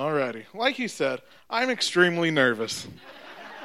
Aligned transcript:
Alrighty. 0.00 0.46
Like 0.54 0.76
he 0.76 0.88
said, 0.88 1.20
I'm 1.50 1.68
extremely 1.68 2.30
nervous. 2.30 2.88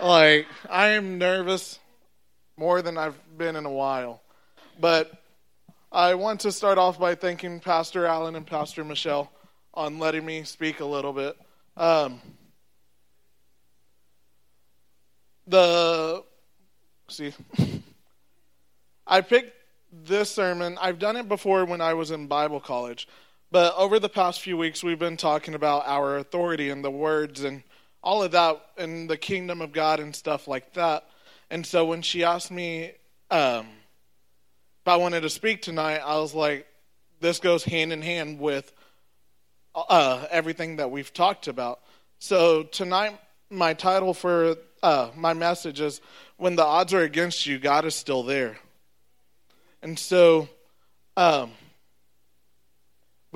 like, 0.01 0.46
I 0.69 0.88
am 0.88 1.17
nervous 1.17 1.79
more 2.58 2.81
than 2.81 2.97
I've 2.97 3.15
been 3.38 3.55
in 3.55 3.65
a 3.65 3.71
while. 3.71 4.21
But 4.77 5.13
I 5.93 6.15
want 6.15 6.41
to 6.41 6.51
start 6.51 6.77
off 6.77 6.99
by 6.99 7.15
thanking 7.15 7.61
Pastor 7.61 8.05
Allen 8.05 8.35
and 8.35 8.45
Pastor 8.45 8.83
Michelle 8.83 9.31
on 9.73 9.97
letting 9.97 10.25
me 10.25 10.43
speak 10.43 10.82
a 10.82 10.86
little 10.86 11.13
bit. 11.13 11.38
Um, 11.77 12.20
the 15.47 16.21
see, 17.07 17.33
I 19.07 19.21
picked 19.21 19.54
this 19.89 20.29
sermon. 20.29 20.77
I've 20.81 20.99
done 20.99 21.15
it 21.15 21.29
before 21.29 21.63
when 21.63 21.79
I 21.79 21.93
was 21.93 22.11
in 22.11 22.27
Bible 22.27 22.59
college, 22.59 23.07
but 23.55 23.73
over 23.77 23.99
the 23.99 24.09
past 24.09 24.41
few 24.41 24.57
weeks, 24.57 24.83
we've 24.83 24.99
been 24.99 25.15
talking 25.15 25.53
about 25.53 25.87
our 25.87 26.17
authority 26.17 26.71
and 26.71 26.83
the 26.83 26.91
words 26.91 27.46
and 27.46 27.63
all 28.04 28.21
of 28.21 28.32
that 28.32 28.61
and 28.77 29.09
the 29.09 29.15
kingdom 29.15 29.61
of 29.61 29.71
God 29.71 30.01
and 30.01 30.13
stuff 30.13 30.46
like 30.46 30.73
that. 30.73 31.07
And 31.50 31.65
so 31.65 31.86
when 31.86 32.02
she 32.02 32.25
asked 32.25 32.52
me 32.52 32.91
um, 33.31 33.67
if 34.81 34.88
I 34.88 34.97
wanted 34.97 35.22
to 35.22 35.30
speak 35.30 35.61
tonight, 35.61 35.99
I 35.99 36.17
was 36.17 36.33
like, 36.33 36.67
this 37.22 37.39
goes 37.39 37.63
hand 37.63 37.94
in 37.94 38.02
hand 38.02 38.41
with 38.41 38.73
uh, 39.73 40.25
everything 40.30 40.75
that 40.75 40.91
we've 40.91 41.13
talked 41.13 41.47
about. 41.47 41.80
So 42.19 42.63
tonight, 42.63 43.17
my 43.49 43.73
title 43.73 44.13
for 44.13 44.58
uh, 44.83 45.11
my 45.16 45.33
message 45.33 45.80
is 45.80 46.02
When 46.35 46.58
the 46.58 46.66
Odds 46.66 46.94
Are 46.94 47.03
Against 47.03 47.45
You, 47.45 47.58
God 47.58 47.85
is 47.85 47.95
Still 47.95 48.23
There. 48.23 48.58
And 49.81 49.97
so, 49.97 50.49
um, 51.16 51.52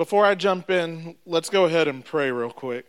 before 0.00 0.24
I 0.24 0.34
jump 0.34 0.70
in, 0.70 1.14
let's 1.26 1.50
go 1.50 1.66
ahead 1.66 1.86
and 1.86 2.02
pray 2.02 2.30
real 2.32 2.50
quick. 2.50 2.86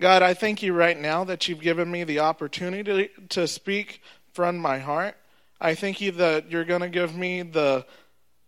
God, 0.00 0.24
I 0.24 0.34
thank 0.34 0.60
you 0.60 0.72
right 0.72 0.98
now 0.98 1.22
that 1.22 1.46
you've 1.46 1.60
given 1.60 1.88
me 1.88 2.02
the 2.02 2.18
opportunity 2.18 3.10
to 3.28 3.46
speak 3.46 4.02
from 4.32 4.58
my 4.58 4.80
heart. 4.80 5.14
I 5.60 5.76
thank 5.76 6.00
you 6.00 6.10
that 6.10 6.50
you're 6.50 6.64
going 6.64 6.80
to 6.80 6.88
give 6.88 7.16
me 7.16 7.42
the 7.42 7.86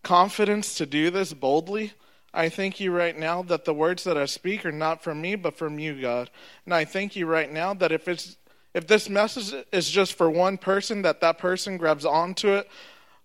confidence 0.03 0.75
to 0.75 0.86
do 0.86 1.11
this 1.11 1.33
boldly. 1.33 1.92
I 2.33 2.48
thank 2.48 2.81
you 2.81 2.91
right 2.91 3.17
now 3.17 3.42
that 3.42 3.64
the 3.64 3.73
words 3.73 4.03
that 4.03 4.19
I 4.19 4.25
speak 4.25 4.67
are 4.67 4.73
not 4.73 5.05
from 5.05 5.20
me, 5.20 5.36
but 5.36 5.56
from 5.56 5.79
you, 5.79 6.01
God. 6.01 6.31
And 6.64 6.75
I 6.75 6.84
thank 6.84 7.14
you 7.14 7.27
right 7.27 7.53
now 7.53 7.75
that 7.75 7.92
if 7.92 8.08
it's 8.08 8.36
if 8.75 8.89
this 8.89 9.08
message 9.08 9.55
is 9.70 9.89
just 9.89 10.14
for 10.14 10.29
one 10.29 10.58
person, 10.58 11.03
that 11.03 11.20
that 11.20 11.39
person 11.39 11.77
grabs 11.77 12.05
onto 12.05 12.48
it 12.55 12.69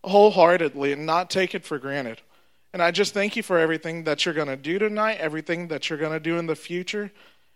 wholeheartedly 0.04 0.94
and 0.94 1.08
not 1.08 1.31
take 1.31 1.56
it 1.56 1.66
for 1.66 1.80
granted. 1.80 2.22
And 2.73 2.81
I 2.84 2.92
just 2.92 3.14
thank 3.14 3.36
you 3.36 3.42
for 3.42 3.58
everything 3.58 4.03
that 4.03 4.25
you're 4.25 4.36
going 4.36 4.48
to 4.48 4.56
do 4.56 4.78
tonight, 4.78 5.17
everything 5.20 5.70
that 5.70 5.89
you're 5.89 5.98
going 5.98 6.12
to 6.12 6.20
do 6.20 6.38
in 6.38 6.45
the 6.45 6.56
future. 6.56 7.11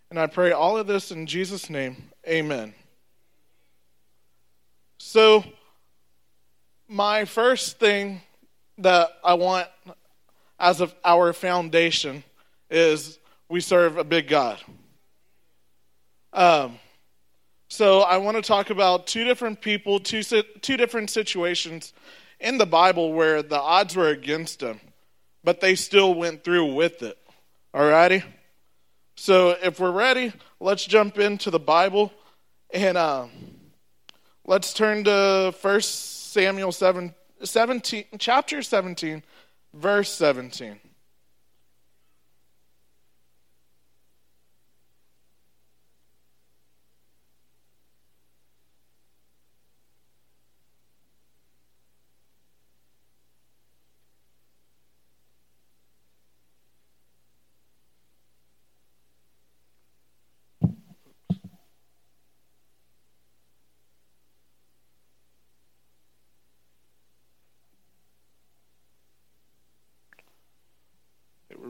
And 0.10 0.20
I 0.20 0.28
pray 0.28 0.52
all 0.52 0.78
of 0.78 0.88
this 0.88 1.12
in 1.12 1.28
Jesus' 1.28 1.70
name. 1.70 2.10
Amen. 2.28 2.74
So, 4.98 5.44
my 6.88 7.26
first 7.26 7.80
thing 7.80 8.22
that 8.80 9.10
I 9.24 9.36
want 9.36 9.68
as 10.60 10.82
of 10.82 10.94
our 11.04 11.34
foundation 11.34 12.24
is 12.70 13.20
we 13.50 13.60
serve 13.60 13.98
a 13.98 14.04
big 14.04 14.28
God. 14.28 14.60
Um, 16.32 16.80
so 17.68 18.02
I 18.02 18.18
want 18.18 18.38
to 18.38 18.42
talk 18.42 18.70
about 18.70 19.08
two 19.08 19.24
different 19.24 19.62
people, 19.62 20.00
two 20.00 20.24
two 20.24 20.78
different 20.78 21.10
situations 21.10 21.94
in 22.40 22.58
the 22.58 22.66
Bible 22.66 23.14
where 23.14 23.44
the 23.44 23.60
odds 23.60 23.96
were 23.96 24.10
against 24.10 24.60
them 24.60 24.80
but 25.44 25.62
they 25.62 25.76
still 25.76 26.14
went 26.14 26.44
through 26.44 26.74
with 26.74 27.02
it. 27.02 27.18
Alrighty? 27.74 28.24
So 29.16 29.56
if 29.62 29.80
we're 29.80 29.92
ready, 29.92 30.34
let's 30.60 30.86
jump 30.86 31.20
into 31.20 31.52
the 31.52 31.60
Bible 31.60 32.12
and 32.74 32.98
uh, 32.98 33.28
let's 34.46 34.74
turn 34.74 35.04
to 35.04 35.54
1 35.62 35.82
Samuel 35.82 36.72
7, 36.72 37.14
17, 37.44 38.06
chapter 38.18 38.62
17, 38.62 39.24
verse 39.74 40.12
17. 40.12 40.80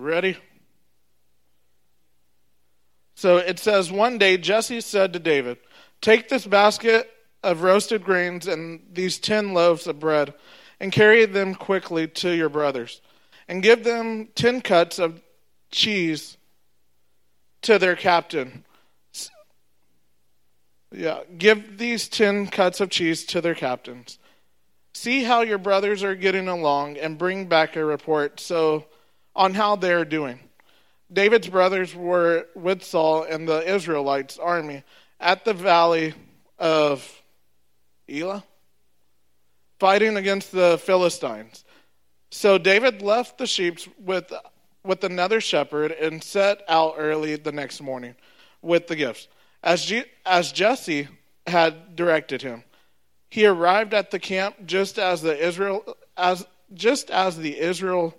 Ready? 0.03 0.35
So 3.15 3.37
it 3.37 3.57
says, 3.57 3.89
One 3.89 4.17
day 4.17 4.35
Jesse 4.35 4.81
said 4.81 5.13
to 5.13 5.19
David, 5.19 5.59
Take 6.01 6.27
this 6.27 6.45
basket 6.45 7.09
of 7.41 7.61
roasted 7.61 8.03
grains 8.03 8.45
and 8.45 8.81
these 8.91 9.17
ten 9.17 9.53
loaves 9.53 9.87
of 9.87 10.01
bread, 10.01 10.33
and 10.81 10.91
carry 10.91 11.25
them 11.25 11.55
quickly 11.55 12.09
to 12.09 12.35
your 12.35 12.49
brothers, 12.49 12.99
and 13.47 13.63
give 13.63 13.85
them 13.85 14.27
ten 14.35 14.59
cuts 14.59 14.99
of 14.99 15.21
cheese 15.71 16.35
to 17.61 17.79
their 17.79 17.95
captain. 17.95 18.65
Yeah, 20.91 21.21
give 21.37 21.77
these 21.77 22.09
ten 22.09 22.47
cuts 22.47 22.81
of 22.81 22.89
cheese 22.89 23.23
to 23.27 23.39
their 23.39 23.55
captains. 23.55 24.19
See 24.93 25.23
how 25.23 25.43
your 25.43 25.59
brothers 25.59 26.03
are 26.03 26.13
getting 26.13 26.49
along, 26.49 26.97
and 26.97 27.17
bring 27.17 27.45
back 27.45 27.77
a 27.77 27.85
report 27.85 28.41
so 28.41 28.83
on 29.35 29.53
how 29.53 29.75
they're 29.75 30.05
doing. 30.05 30.39
David's 31.11 31.47
brothers 31.47 31.95
were 31.95 32.47
with 32.55 32.83
Saul 32.83 33.23
and 33.23 33.47
the 33.47 33.73
Israelites' 33.73 34.37
army 34.37 34.83
at 35.19 35.45
the 35.45 35.53
valley 35.53 36.13
of 36.57 37.21
Elah, 38.09 38.43
fighting 39.79 40.17
against 40.17 40.51
the 40.51 40.79
Philistines. 40.83 41.63
So 42.31 42.57
David 42.57 43.01
left 43.01 43.37
the 43.37 43.45
sheep 43.45 43.79
with, 43.99 44.33
with 44.83 45.03
another 45.03 45.39
shepherd 45.39 45.91
and 45.91 46.23
set 46.23 46.61
out 46.67 46.95
early 46.97 47.35
the 47.35 47.51
next 47.51 47.81
morning 47.81 48.15
with 48.61 48.87
the 48.87 48.95
gifts, 48.95 49.27
as, 49.61 49.91
as 50.25 50.51
Jesse 50.51 51.07
had 51.45 51.95
directed 51.95 52.41
him. 52.41 52.63
He 53.29 53.45
arrived 53.45 53.93
at 53.93 54.11
the 54.11 54.19
camp 54.19 54.55
just 54.65 54.97
as 54.97 55.21
the 55.21 55.37
Israel 55.37 55.97
as 56.15 56.45
just 56.73 57.09
as 57.09 57.37
the 57.37 57.59
Israel 57.59 58.15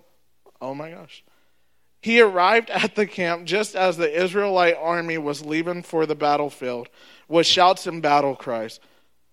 Oh 0.65 0.73
my 0.73 0.89
gosh. 0.89 1.23
He 2.01 2.19
arrived 2.19 2.69
at 2.71 2.95
the 2.95 3.05
camp 3.05 3.45
just 3.45 3.75
as 3.75 3.97
the 3.97 4.23
Israelite 4.23 4.75
army 4.79 5.19
was 5.19 5.45
leaving 5.45 5.83
for 5.83 6.07
the 6.07 6.15
battlefield 6.15 6.89
with 7.27 7.45
shouts 7.45 7.85
and 7.85 8.01
battle 8.01 8.35
cries. 8.35 8.79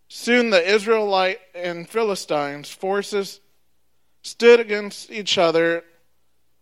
Soon 0.08 0.50
the 0.50 0.70
Israelite 0.74 1.40
and 1.54 1.88
Philistines 1.88 2.68
forces 2.68 3.40
stood 4.22 4.60
against 4.60 5.10
each 5.10 5.38
other, 5.38 5.84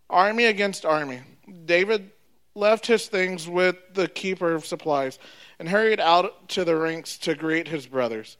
army 0.09 0.45
against 0.45 0.85
army. 0.85 1.19
David 1.65 2.09
left 2.55 2.87
his 2.87 3.07
things 3.07 3.49
with 3.49 3.75
the 3.93 4.07
keeper 4.07 4.53
of 4.53 4.65
supplies 4.65 5.19
and 5.59 5.67
hurried 5.67 5.99
out 5.99 6.47
to 6.49 6.63
the 6.63 6.77
ranks 6.77 7.17
to 7.19 7.35
greet 7.35 7.67
his 7.67 7.87
brothers. 7.87 8.37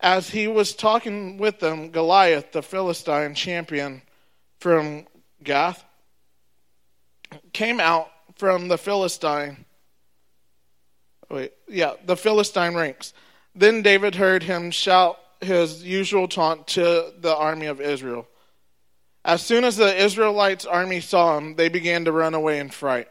As 0.00 0.30
he 0.30 0.48
was 0.48 0.74
talking 0.74 1.36
with 1.36 1.60
them, 1.60 1.90
Goliath, 1.90 2.52
the 2.52 2.62
Philistine 2.62 3.34
champion 3.34 4.00
from 4.58 5.06
Gath, 5.44 5.84
came 7.52 7.80
out 7.80 8.10
from 8.36 8.68
the 8.68 8.78
Philistine. 8.78 9.64
Wait, 11.30 11.52
yeah, 11.68 11.94
the 12.04 12.16
Philistine 12.16 12.74
ranks. 12.74 13.14
Then 13.54 13.82
David 13.82 14.14
heard 14.14 14.42
him 14.42 14.70
shout 14.70 15.18
his 15.40 15.82
usual 15.82 16.28
taunt 16.28 16.66
to 16.68 17.12
the 17.18 17.34
army 17.34 17.66
of 17.66 17.80
Israel. 17.80 18.26
As 19.24 19.42
soon 19.42 19.64
as 19.64 19.76
the 19.76 20.02
Israelites' 20.02 20.66
army 20.66 21.00
saw 21.00 21.38
him, 21.38 21.54
they 21.56 21.68
began 21.68 22.04
to 22.04 22.12
run 22.12 22.34
away 22.34 22.58
in 22.58 22.70
fright. 22.70 23.08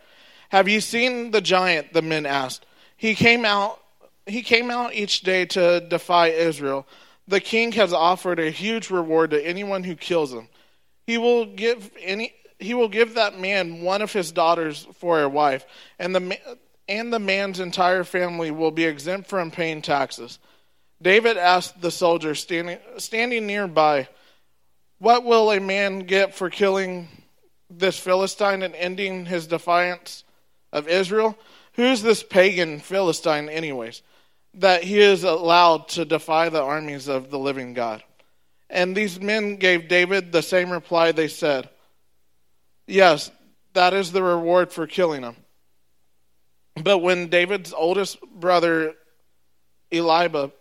Have 0.50 0.68
you 0.68 0.82
seen 0.82 1.32
the 1.32 1.42
giant? 1.42 1.94
The 1.94 2.02
men 2.02 2.26
asked. 2.26 2.66
He 2.98 3.16
came 3.16 3.46
out. 3.46 3.80
He 4.26 4.42
came 4.42 4.70
out 4.70 4.94
each 4.94 5.22
day 5.22 5.46
to 5.46 5.80
defy 5.80 6.28
Israel. 6.28 6.86
The 7.28 7.40
king 7.40 7.72
has 7.74 7.94
offered 7.94 8.40
a 8.40 8.52
huge 8.52 8.90
reward 8.90 9.32
to 9.32 9.46
anyone 9.46 9.84
who 9.84 9.96
kills 9.96 10.34
him. 10.34 10.50
He 11.06 11.18
will 11.18 11.46
give 11.46 11.92
any 12.00 12.34
he 12.60 12.76
will 12.76 12.90
give 12.90 13.16
that 13.16 13.40
man 13.40 13.82
one 13.82 14.04
of 14.04 14.14
his 14.14 14.32
daughters 14.32 14.88
for 15.00 15.22
a 15.22 15.30
wife, 15.30 15.66
and 15.98 16.16
the 16.16 16.38
and 16.88 17.12
the 17.12 17.20
man's 17.20 17.60
entire 17.60 18.04
family 18.04 18.52
will 18.52 18.72
be 18.72 18.86
exempt 18.86 19.28
from 19.28 19.52
paying 19.52 19.82
taxes. 19.82 20.40
David 21.02 21.38
asked 21.38 21.82
the 21.82 21.92
soldier 21.92 22.36
standing 22.36 22.78
standing 22.98 23.48
nearby, 23.48 24.08
"What 25.00 25.24
will 25.24 25.52
a 25.52 25.60
man 25.60 26.00
get 26.02 26.36
for 26.36 26.50
killing 26.50 27.08
this 27.70 27.98
Philistine 27.98 28.62
and 28.62 28.76
ending 28.76 29.26
his 29.26 29.48
defiance 29.48 30.24
of 30.72 30.88
Israel?" 30.88 31.38
Who 31.74 31.86
is 31.86 32.04
this 32.04 32.22
pagan 32.22 32.80
Philistine, 32.80 33.48
anyways, 33.50 34.02
that 34.54 34.84
he 34.84 35.00
is 35.00 35.24
allowed 35.24 35.88
to 35.90 36.04
defy 36.04 36.50
the 36.50 36.62
armies 36.62 37.08
of 37.08 37.32
the 37.32 37.40
living 37.40 37.74
God? 37.74 38.04
And 38.72 38.96
these 38.96 39.20
men 39.20 39.58
gave 39.58 39.90
David 39.90 40.32
the 40.32 40.42
same 40.42 40.72
reply 40.72 41.12
they 41.12 41.28
said, 41.28 41.70
Yes, 42.88 43.30
that 43.74 43.94
is 43.94 44.14
the 44.14 44.24
reward 44.24 44.72
for 44.72 44.88
killing 44.88 45.24
him. 45.24 45.36
But 46.82 47.00
when 47.00 47.28
David's 47.28 47.74
oldest 47.74 48.20
brother, 48.22 48.94
Eliab, 49.92 50.54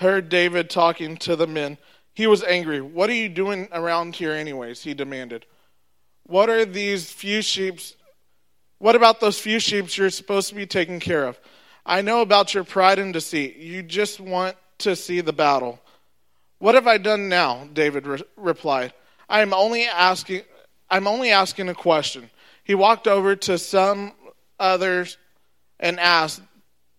heard 0.00 0.28
David 0.28 0.68
talking 0.68 1.16
to 1.18 1.34
the 1.34 1.46
men, 1.46 1.78
he 2.14 2.26
was 2.26 2.44
angry. 2.44 2.82
What 2.82 3.08
are 3.08 3.14
you 3.14 3.30
doing 3.30 3.68
around 3.72 4.14
here, 4.14 4.32
anyways? 4.32 4.82
He 4.82 4.92
demanded. 4.92 5.46
What 6.24 6.50
are 6.50 6.66
these 6.66 7.10
few 7.10 7.40
sheep? 7.40 7.80
What 8.78 8.96
about 8.96 9.20
those 9.20 9.38
few 9.38 9.58
sheep 9.60 9.96
you're 9.96 10.10
supposed 10.10 10.50
to 10.50 10.54
be 10.54 10.66
taking 10.66 11.00
care 11.00 11.24
of? 11.24 11.40
I 11.86 12.02
know 12.02 12.20
about 12.20 12.52
your 12.52 12.64
pride 12.64 12.98
and 12.98 13.14
deceit. 13.14 13.56
You 13.56 13.82
just 13.82 14.20
want 14.20 14.56
to 14.78 14.94
see 14.94 15.22
the 15.22 15.32
battle. 15.32 15.80
What 16.58 16.74
have 16.74 16.86
I 16.86 16.98
done 16.98 17.28
now? 17.28 17.68
David 17.72 18.06
re- 18.06 18.22
replied. 18.36 18.92
I 19.28 19.40
am 19.40 19.52
only 19.52 19.84
asking. 19.84 20.42
I'm 20.90 21.06
only 21.06 21.30
asking 21.30 21.68
a 21.68 21.74
question. 21.74 22.30
He 22.64 22.74
walked 22.74 23.06
over 23.06 23.36
to 23.36 23.58
some 23.58 24.12
others 24.58 25.18
and 25.78 26.00
asked 26.00 26.42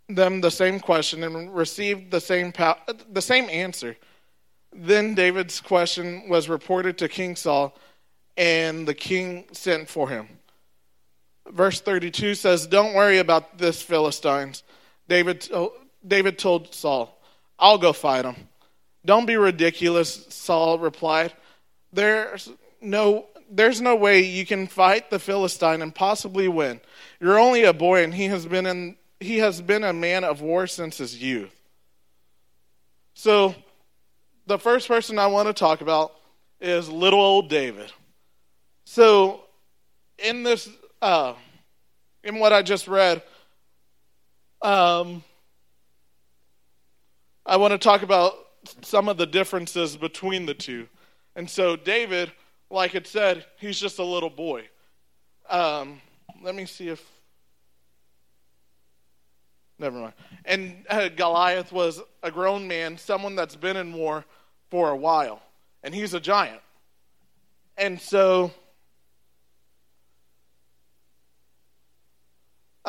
them 0.08 0.42
the 0.42 0.52
same 0.52 0.80
question 0.80 1.24
and 1.24 1.54
received 1.54 2.12
the 2.12 2.22
same 2.22 2.54
the 3.10 3.22
same 3.22 3.50
answer. 3.50 3.98
Then 4.72 5.16
David's 5.16 5.60
question 5.60 6.30
was 6.30 6.48
reported 6.48 6.98
to 7.00 7.10
King 7.10 7.36
Saul 7.36 7.76
and 8.40 8.88
the 8.88 8.94
king 8.94 9.46
sent 9.52 9.90
for 9.90 10.08
him. 10.08 10.28
Verse 11.48 11.82
32 11.82 12.36
says, 12.36 12.68
Don't 12.68 12.94
worry 12.94 13.18
about 13.18 13.58
this, 13.58 13.82
Philistines. 13.82 14.64
David, 15.10 15.50
David 16.08 16.38
told 16.38 16.74
Saul, 16.74 17.20
I'll 17.58 17.78
go 17.78 17.92
fight 17.92 18.26
him. 18.26 18.36
Don't 19.06 19.26
be 19.26 19.38
ridiculous, 19.38 20.26
Saul 20.30 20.80
replied. 20.80 21.34
There's 21.94 22.50
no, 22.82 23.28
there's 23.50 23.82
no 23.82 23.96
way 23.96 24.22
you 24.22 24.46
can 24.46 24.68
fight 24.68 25.10
the 25.10 25.20
Philistine 25.20 25.82
and 25.82 25.94
possibly 25.94 26.48
win. 26.48 26.82
You're 27.20 27.40
only 27.40 27.64
a 27.64 27.74
boy, 27.74 28.04
and 28.04 28.14
he 28.14 28.26
has 28.26 28.46
been, 28.46 28.66
in, 28.66 28.98
he 29.20 29.38
has 29.38 29.62
been 29.62 29.84
a 29.84 29.94
man 29.94 30.24
of 30.24 30.42
war 30.42 30.68
since 30.68 30.98
his 30.98 31.22
youth. 31.22 31.56
So, 33.14 33.56
the 34.48 34.60
first 34.60 34.88
person 34.88 35.20
I 35.20 35.28
want 35.28 35.48
to 35.48 35.54
talk 35.54 35.82
about 35.82 36.14
is 36.60 36.90
little 36.90 37.20
old 37.20 37.50
David. 37.50 37.92
So, 38.86 39.42
in 40.18 40.44
this, 40.44 40.70
uh, 41.02 41.34
in 42.24 42.40
what 42.40 42.52
I 42.52 42.62
just 42.62 42.88
read, 42.88 43.22
um, 44.62 45.24
I 47.46 47.58
want 47.58 47.72
to 47.72 47.78
talk 47.78 48.02
about 48.04 48.34
some 48.82 49.10
of 49.10 49.18
the 49.18 49.26
differences 49.26 49.98
between 49.98 50.46
the 50.46 50.54
two. 50.54 50.88
And 51.36 51.50
so, 51.50 51.76
David, 51.76 52.32
like 52.70 52.96
it 52.96 53.08
said, 53.08 53.46
he's 53.58 53.80
just 53.80 54.00
a 54.00 54.04
little 54.04 54.30
boy. 54.30 54.68
Um, 55.50 56.02
let 56.42 56.56
me 56.56 56.66
see 56.66 56.90
if. 56.90 57.04
Never 59.78 59.98
mind. 59.98 60.14
And 60.44 60.86
uh, 60.90 61.10
Goliath 61.10 61.72
was 61.72 62.02
a 62.22 62.32
grown 62.32 62.68
man, 62.68 62.98
someone 62.98 63.36
that's 63.36 63.56
been 63.56 63.78
in 63.78 63.94
war 63.94 64.26
for 64.70 64.90
a 64.90 64.96
while, 64.96 65.42
and 65.84 65.96
he's 65.96 66.14
a 66.14 66.20
giant. 66.20 66.62
And 67.78 68.00
so 68.00 68.52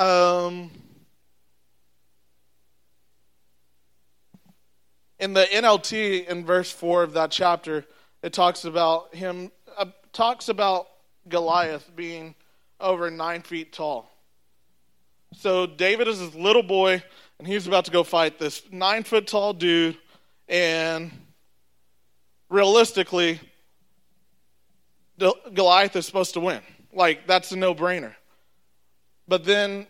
Um, 0.01 0.71
in 5.21 5.35
the 5.35 5.45
NLT, 5.45 6.27
in 6.27 6.45
verse 6.45 6.71
4 6.73 7.03
of 7.03 7.13
that 7.13 7.31
chapter, 7.31 7.85
it 8.23 8.33
talks 8.33 8.65
about 8.65 9.15
him, 9.15 9.53
uh, 9.77 9.87
talks 10.13 10.49
about 10.49 10.89
Goliath 11.29 11.91
being 11.95 12.35
over 12.81 13.11
nine 13.11 13.43
feet 13.43 13.73
tall. 13.73 14.11
So 15.37 15.67
David 15.67 16.09
is 16.09 16.19
this 16.19 16.35
little 16.35 16.63
boy, 16.63 17.03
and 17.39 17.47
he's 17.47 17.67
about 17.67 17.85
to 17.85 17.91
go 17.91 18.03
fight 18.03 18.39
this 18.39 18.63
nine 18.73 19.05
foot 19.05 19.27
tall 19.27 19.53
dude, 19.53 19.97
and 20.49 21.13
realistically, 22.49 23.41
Goliath 25.19 25.95
is 25.97 26.07
supposed 26.07 26.35
to 26.35 26.41
win. 26.41 26.61
Like, 26.93 27.27
that's 27.27 27.53
a 27.53 27.57
no 27.57 27.75
brainer. 27.75 28.15
But 29.29 29.45
then 29.45 29.87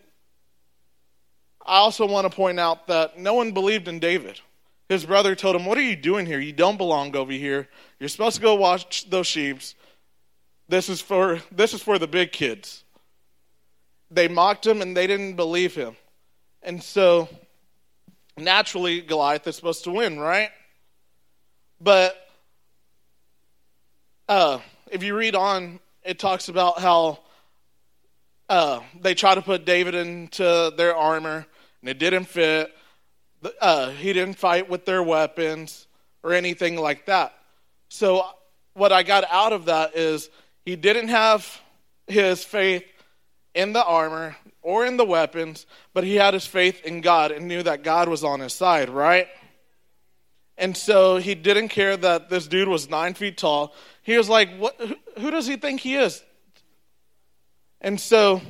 I 1.65 1.77
also 1.77 2.07
want 2.07 2.29
to 2.29 2.37
point 2.37 2.59
out 2.59 2.89
that 2.89 3.17
no 3.17 3.35
one 3.35 3.53
believed 3.53 3.87
in 3.87 4.01
David. 4.01 4.41
His 4.91 5.07
brother 5.07 5.37
told 5.37 5.55
him, 5.55 5.67
What 5.67 5.79
are 5.79 5.83
you 5.83 5.95
doing 5.95 6.27
here? 6.27 6.41
You 6.41 6.53
don't 6.53 6.77
belong 6.77 7.15
over 7.15 7.31
here. 7.31 7.69
You're 8.01 8.09
supposed 8.09 8.35
to 8.35 8.43
go 8.43 8.57
watch 8.57 9.09
those 9.09 9.29
sheep. 9.29 9.61
This 10.69 10.89
is 10.89 11.01
for 11.01 11.39
this 11.53 11.73
is 11.73 11.81
for 11.81 11.97
the 11.97 12.09
big 12.09 12.33
kids. 12.33 12.83
They 14.11 14.27
mocked 14.27 14.67
him 14.67 14.83
and 14.83 14.97
they 14.97 15.07
didn't 15.07 15.37
believe 15.37 15.77
him. 15.77 15.95
And 16.61 16.83
so 16.83 17.29
naturally 18.37 19.01
Goliath 19.01 19.47
is 19.47 19.55
supposed 19.55 19.85
to 19.85 19.93
win, 19.93 20.19
right? 20.19 20.51
But 21.81 22.17
uh, 24.29 24.59
if 24.91 25.05
you 25.05 25.17
read 25.17 25.37
on, 25.37 25.79
it 26.03 26.19
talks 26.19 26.49
about 26.49 26.81
how 26.81 27.21
uh, 28.49 28.81
they 29.01 29.15
try 29.15 29.37
to 29.37 29.43
put 29.43 29.65
David 29.65 29.95
into 29.95 30.75
their 30.77 30.97
armor, 30.97 31.47
and 31.81 31.89
it 31.89 32.01
didn't 32.01 32.25
fit. 32.25 32.75
Uh, 33.61 33.91
he 33.91 34.13
didn't 34.13 34.35
fight 34.35 34.69
with 34.69 34.85
their 34.85 35.03
weapons 35.03 35.87
or 36.23 36.33
anything 36.33 36.77
like 36.77 37.07
that. 37.07 37.33
So, 37.89 38.25
what 38.75 38.93
I 38.93 39.03
got 39.03 39.25
out 39.31 39.53
of 39.53 39.67
that 39.67 39.97
is 39.97 40.31
he 40.65 40.77
didn't 40.77 41.09
have 41.09 41.61
his 42.07 42.45
faith 42.45 42.85
in 43.55 43.73
the 43.73 43.85
armor 43.85 44.37
or 44.63 44.85
in 44.85 44.97
the 44.97 45.05
weapons, 45.05 45.67
but 45.95 46.05
he 46.05 46.17
had 46.17 46.35
his 46.35 46.47
faith 46.47 46.85
in 46.85 47.01
God 47.01 47.33
and 47.33 47.49
knew 47.49 47.63
that 47.63 47.83
God 47.83 48.09
was 48.09 48.23
on 48.23 48.41
his 48.41 48.53
side, 48.53 48.91
right? 48.91 49.29
And 50.57 50.77
so 50.77 51.17
he 51.17 51.35
didn't 51.35 51.69
care 51.69 51.97
that 51.97 52.29
this 52.29 52.47
dude 52.47 52.69
was 52.69 52.91
nine 52.91 53.15
feet 53.15 53.39
tall. 53.39 53.75
He 54.03 54.17
was 54.19 54.29
like, 54.29 54.55
what, 54.59 54.79
who 55.19 55.31
does 55.31 55.47
he 55.47 55.57
think 55.57 55.81
he 55.81 55.97
is? 55.97 56.23
And 57.81 57.99
so, 57.99 58.43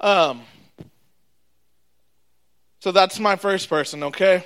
um, 0.00 0.40
so 2.80 2.92
that's 2.92 3.18
my 3.20 3.36
first 3.36 3.68
person, 3.68 4.02
okay? 4.04 4.44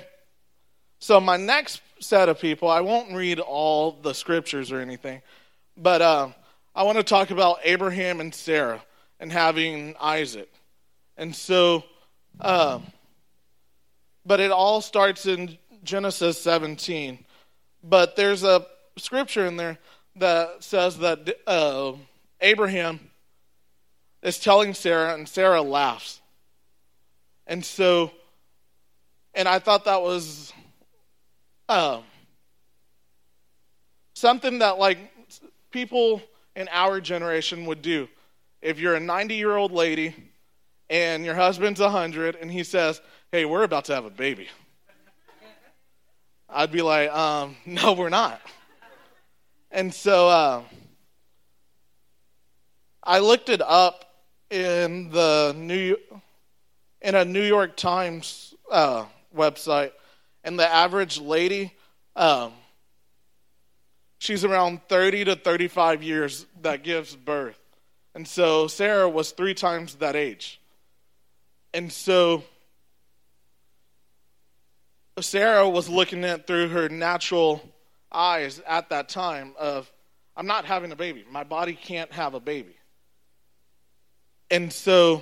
So 0.99 1.19
my 1.19 1.37
next 1.37 1.81
set 1.99 2.29
of 2.29 2.39
people, 2.39 2.69
I 2.69 2.81
won't 2.81 3.13
read 3.13 3.39
all 3.39 3.93
the 3.93 4.13
scriptures 4.13 4.71
or 4.71 4.79
anything, 4.79 5.21
but 5.77 6.01
uh, 6.01 6.29
I 6.75 6.83
want 6.83 6.97
to 6.97 7.03
talk 7.03 7.31
about 7.31 7.59
Abraham 7.63 8.19
and 8.19 8.35
Sarah 8.35 8.83
and 9.19 9.31
having 9.31 9.95
Isaac. 9.99 10.51
And 11.17 11.33
so, 11.35 11.83
uh, 12.41 12.79
but 14.25 14.39
it 14.39 14.51
all 14.51 14.81
starts 14.81 15.25
in 15.25 15.57
Genesis 15.83 16.41
17. 16.41 17.23
But 17.83 18.15
there's 18.15 18.43
a 18.43 18.65
scripture 18.97 19.45
in 19.45 19.55
there 19.55 19.77
that 20.17 20.63
says 20.63 20.97
that 20.99 21.37
uh, 21.47 21.93
Abraham 22.41 22.99
is 24.21 24.39
telling 24.39 24.73
Sarah, 24.73 25.13
and 25.13 25.29
Sarah 25.29 25.61
laughs. 25.61 26.19
And 27.47 27.63
so, 27.63 28.11
and 29.35 29.47
I 29.47 29.59
thought 29.59 29.85
that 29.85 30.01
was 30.01 30.53
uh, 31.67 32.01
something 34.13 34.59
that 34.59 34.79
like 34.79 34.97
people 35.71 36.21
in 36.55 36.67
our 36.71 37.01
generation 37.01 37.65
would 37.65 37.81
do. 37.81 38.07
If 38.61 38.79
you're 38.79 38.95
a 38.95 38.99
90 38.99 39.35
year 39.35 39.55
old 39.55 39.71
lady 39.71 40.15
and 40.89 41.25
your 41.25 41.35
husband's 41.35 41.79
100 41.79 42.35
and 42.35 42.49
he 42.49 42.63
says, 42.63 43.01
Hey, 43.31 43.45
we're 43.45 43.63
about 43.63 43.85
to 43.85 43.95
have 43.95 44.05
a 44.05 44.09
baby. 44.09 44.47
I'd 46.49 46.71
be 46.71 46.81
like, 46.81 47.11
um, 47.11 47.57
No, 47.65 47.93
we're 47.93 48.09
not. 48.09 48.41
And 49.69 49.93
so 49.93 50.29
uh, 50.29 50.61
I 53.03 53.19
looked 53.19 53.49
it 53.49 53.61
up 53.61 54.05
in 54.49 55.09
the 55.09 55.53
New 55.57 55.97
in 57.01 57.13
a 57.13 57.25
New 57.25 57.43
York 57.43 57.75
Times 57.75 58.55
uh, 58.71 59.05
website, 59.35 59.91
and 60.43 60.57
the 60.59 60.71
average 60.71 61.19
lady, 61.19 61.73
um, 62.15 62.53
she's 64.19 64.43
around 64.43 64.81
30 64.87 65.25
to 65.25 65.35
35 65.35 66.03
years 66.03 66.45
that 66.61 66.83
gives 66.83 67.15
birth. 67.15 67.59
And 68.13 68.27
so 68.27 68.67
Sarah 68.67 69.09
was 69.09 69.31
three 69.31 69.53
times 69.53 69.95
that 69.95 70.15
age. 70.15 70.61
And 71.73 71.91
so 71.91 72.43
Sarah 75.19 75.69
was 75.69 75.89
looking 75.89 76.23
at 76.23 76.47
through 76.47 76.69
her 76.69 76.89
natural 76.89 77.61
eyes 78.11 78.61
at 78.67 78.89
that 78.89 79.09
time 79.09 79.53
of 79.59 79.91
I'm 80.37 80.47
not 80.47 80.65
having 80.65 80.91
a 80.91 80.95
baby. 80.95 81.23
My 81.31 81.43
body 81.43 81.73
can't 81.73 82.11
have 82.11 82.33
a 82.33 82.39
baby. 82.39 82.75
And 84.51 84.71
so, 84.71 85.21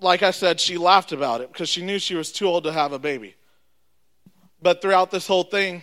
like 0.00 0.22
I 0.22 0.30
said, 0.30 0.60
she 0.60 0.78
laughed 0.78 1.12
about 1.12 1.40
it 1.40 1.52
because 1.52 1.68
she 1.68 1.82
knew 1.82 1.98
she 1.98 2.14
was 2.14 2.32
too 2.32 2.46
old 2.46 2.64
to 2.64 2.72
have 2.72 2.92
a 2.92 2.98
baby. 2.98 3.34
But 4.60 4.82
throughout 4.82 5.10
this 5.10 5.26
whole 5.26 5.44
thing, 5.44 5.82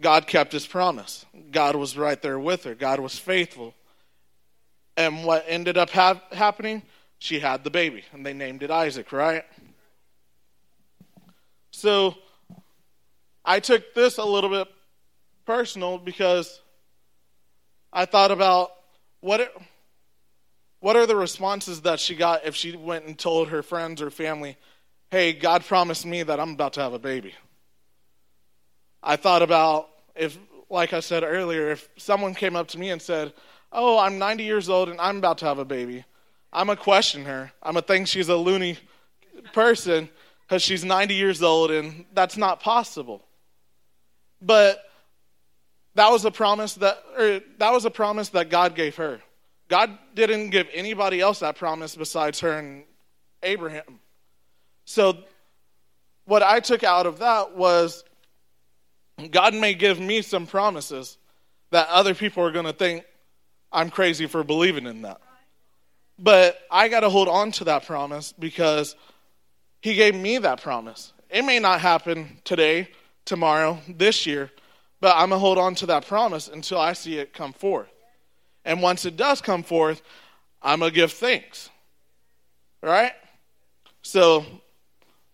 God 0.00 0.26
kept 0.26 0.52
his 0.52 0.66
promise. 0.66 1.26
God 1.50 1.76
was 1.76 1.96
right 1.96 2.20
there 2.20 2.38
with 2.38 2.64
her. 2.64 2.74
God 2.74 3.00
was 3.00 3.18
faithful. 3.18 3.74
And 4.96 5.24
what 5.24 5.44
ended 5.46 5.76
up 5.76 5.90
ha- 5.90 6.22
happening? 6.32 6.82
She 7.18 7.38
had 7.38 7.64
the 7.64 7.70
baby, 7.70 8.04
and 8.12 8.24
they 8.24 8.32
named 8.32 8.62
it 8.62 8.70
Isaac, 8.70 9.12
right? 9.12 9.44
So 11.70 12.16
I 13.44 13.60
took 13.60 13.94
this 13.94 14.18
a 14.18 14.24
little 14.24 14.50
bit 14.50 14.68
personal 15.44 15.98
because 15.98 16.60
I 17.92 18.06
thought 18.06 18.30
about 18.30 18.70
what 19.20 19.40
it, 19.40 19.52
what 20.80 20.96
are 20.96 21.06
the 21.06 21.16
responses 21.16 21.82
that 21.82 22.00
she 22.00 22.14
got 22.14 22.44
if 22.44 22.56
she 22.56 22.76
went 22.76 23.06
and 23.06 23.18
told 23.18 23.48
her 23.48 23.62
friends 23.62 24.02
or 24.02 24.10
family, 24.10 24.56
"Hey, 25.10 25.32
God 25.32 25.64
promised 25.64 26.04
me 26.04 26.22
that 26.22 26.40
I'm 26.40 26.52
about 26.52 26.74
to 26.74 26.80
have 26.82 26.92
a 26.92 26.98
baby." 26.98 27.34
I 29.02 29.16
thought 29.16 29.42
about 29.42 29.88
if 30.14 30.38
like 30.68 30.92
I 30.92 31.00
said 31.00 31.24
earlier, 31.24 31.70
if 31.70 31.88
someone 31.96 32.34
came 32.34 32.54
up 32.54 32.68
to 32.68 32.78
me 32.78 32.90
and 32.90 33.00
said, 33.00 33.32
"Oh, 33.72 33.98
I'm 33.98 34.18
90 34.18 34.44
years 34.44 34.68
old 34.68 34.88
and 34.88 35.00
I'm 35.00 35.18
about 35.18 35.38
to 35.38 35.46
have 35.46 35.58
a 35.58 35.64
baby." 35.64 36.04
I'm 36.52 36.66
going 36.66 36.78
to 36.78 36.82
question 36.82 37.24
her. 37.26 37.52
I'm 37.62 37.74
going 37.74 37.82
to 37.82 37.86
think 37.86 38.08
she's 38.08 38.28
a 38.28 38.36
loony 38.36 38.76
person 39.52 40.08
because 40.42 40.62
she's 40.62 40.84
90 40.84 41.14
years 41.14 41.42
old 41.42 41.70
and 41.70 42.04
that's 42.12 42.36
not 42.36 42.60
possible. 42.60 43.22
But 44.42 44.82
that 45.94 46.10
was 46.10 46.24
a 46.24 46.30
promise 46.30 46.74
that 46.74 47.02
or 47.16 47.40
that 47.58 47.72
was 47.72 47.84
a 47.84 47.90
promise 47.90 48.30
that 48.30 48.50
God 48.50 48.74
gave 48.74 48.96
her. 48.96 49.20
God 49.70 49.96
didn't 50.16 50.50
give 50.50 50.66
anybody 50.74 51.20
else 51.20 51.38
that 51.38 51.56
promise 51.56 51.94
besides 51.94 52.40
her 52.40 52.58
and 52.58 52.82
Abraham. 53.42 54.00
So 54.84 55.18
what 56.24 56.42
I 56.42 56.58
took 56.58 56.82
out 56.82 57.06
of 57.06 57.20
that 57.20 57.56
was 57.56 58.02
God 59.30 59.54
may 59.54 59.74
give 59.74 60.00
me 60.00 60.22
some 60.22 60.46
promises 60.46 61.18
that 61.70 61.86
other 61.88 62.14
people 62.14 62.44
are 62.44 62.50
going 62.50 62.66
to 62.66 62.72
think 62.72 63.04
I'm 63.72 63.90
crazy 63.90 64.26
for 64.26 64.42
believing 64.42 64.86
in 64.86 65.02
that. 65.02 65.20
But 66.18 66.58
I 66.68 66.88
got 66.88 67.00
to 67.00 67.08
hold 67.08 67.28
on 67.28 67.52
to 67.52 67.64
that 67.64 67.86
promise 67.86 68.32
because 68.32 68.96
He 69.82 69.94
gave 69.94 70.16
me 70.16 70.38
that 70.38 70.60
promise. 70.60 71.12
It 71.30 71.42
may 71.42 71.60
not 71.60 71.80
happen 71.80 72.40
today, 72.42 72.88
tomorrow, 73.24 73.78
this 73.88 74.26
year, 74.26 74.50
but 75.00 75.14
I'm 75.14 75.28
going 75.28 75.36
to 75.36 75.38
hold 75.38 75.58
on 75.58 75.76
to 75.76 75.86
that 75.86 76.08
promise 76.08 76.48
until 76.48 76.78
I 76.78 76.92
see 76.92 77.18
it 77.18 77.32
come 77.32 77.52
forth. 77.52 77.88
And 78.64 78.82
once 78.82 79.04
it 79.04 79.16
does 79.16 79.40
come 79.40 79.62
forth, 79.62 80.02
I'm 80.62 80.80
going 80.80 80.90
to 80.90 80.94
give 80.94 81.12
thanks. 81.12 81.70
Right? 82.82 83.12
So 84.02 84.44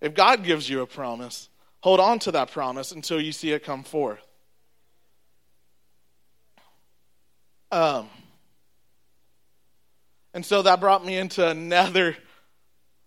if 0.01 0.15
God 0.15 0.45
gives 0.45 0.69
you 0.69 0.83
a 0.83 0.87
promise, 0.87 1.49
hold 1.81 2.01
on 2.01 2.19
to 2.21 2.33
that 2.33 2.51
promise 2.51 2.93
until 2.93 3.21
you 3.21 3.33
see 3.33 3.53
it 3.53 3.65
come 3.65 3.83
forth. 3.83 4.25
Um, 7.73 8.09
and 10.33 10.47
so 10.47 10.63
that 10.63 10.81
brought 10.81 11.05
me 11.05 11.17
into 11.17 11.47
another 11.47 12.17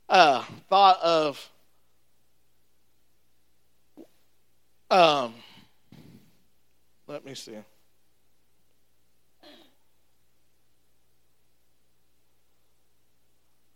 uh, 0.10 0.44
thought 0.70 1.00
of 1.02 1.50
um, 4.92 5.36
let 7.08 7.24
me 7.24 7.36
see. 7.36 7.56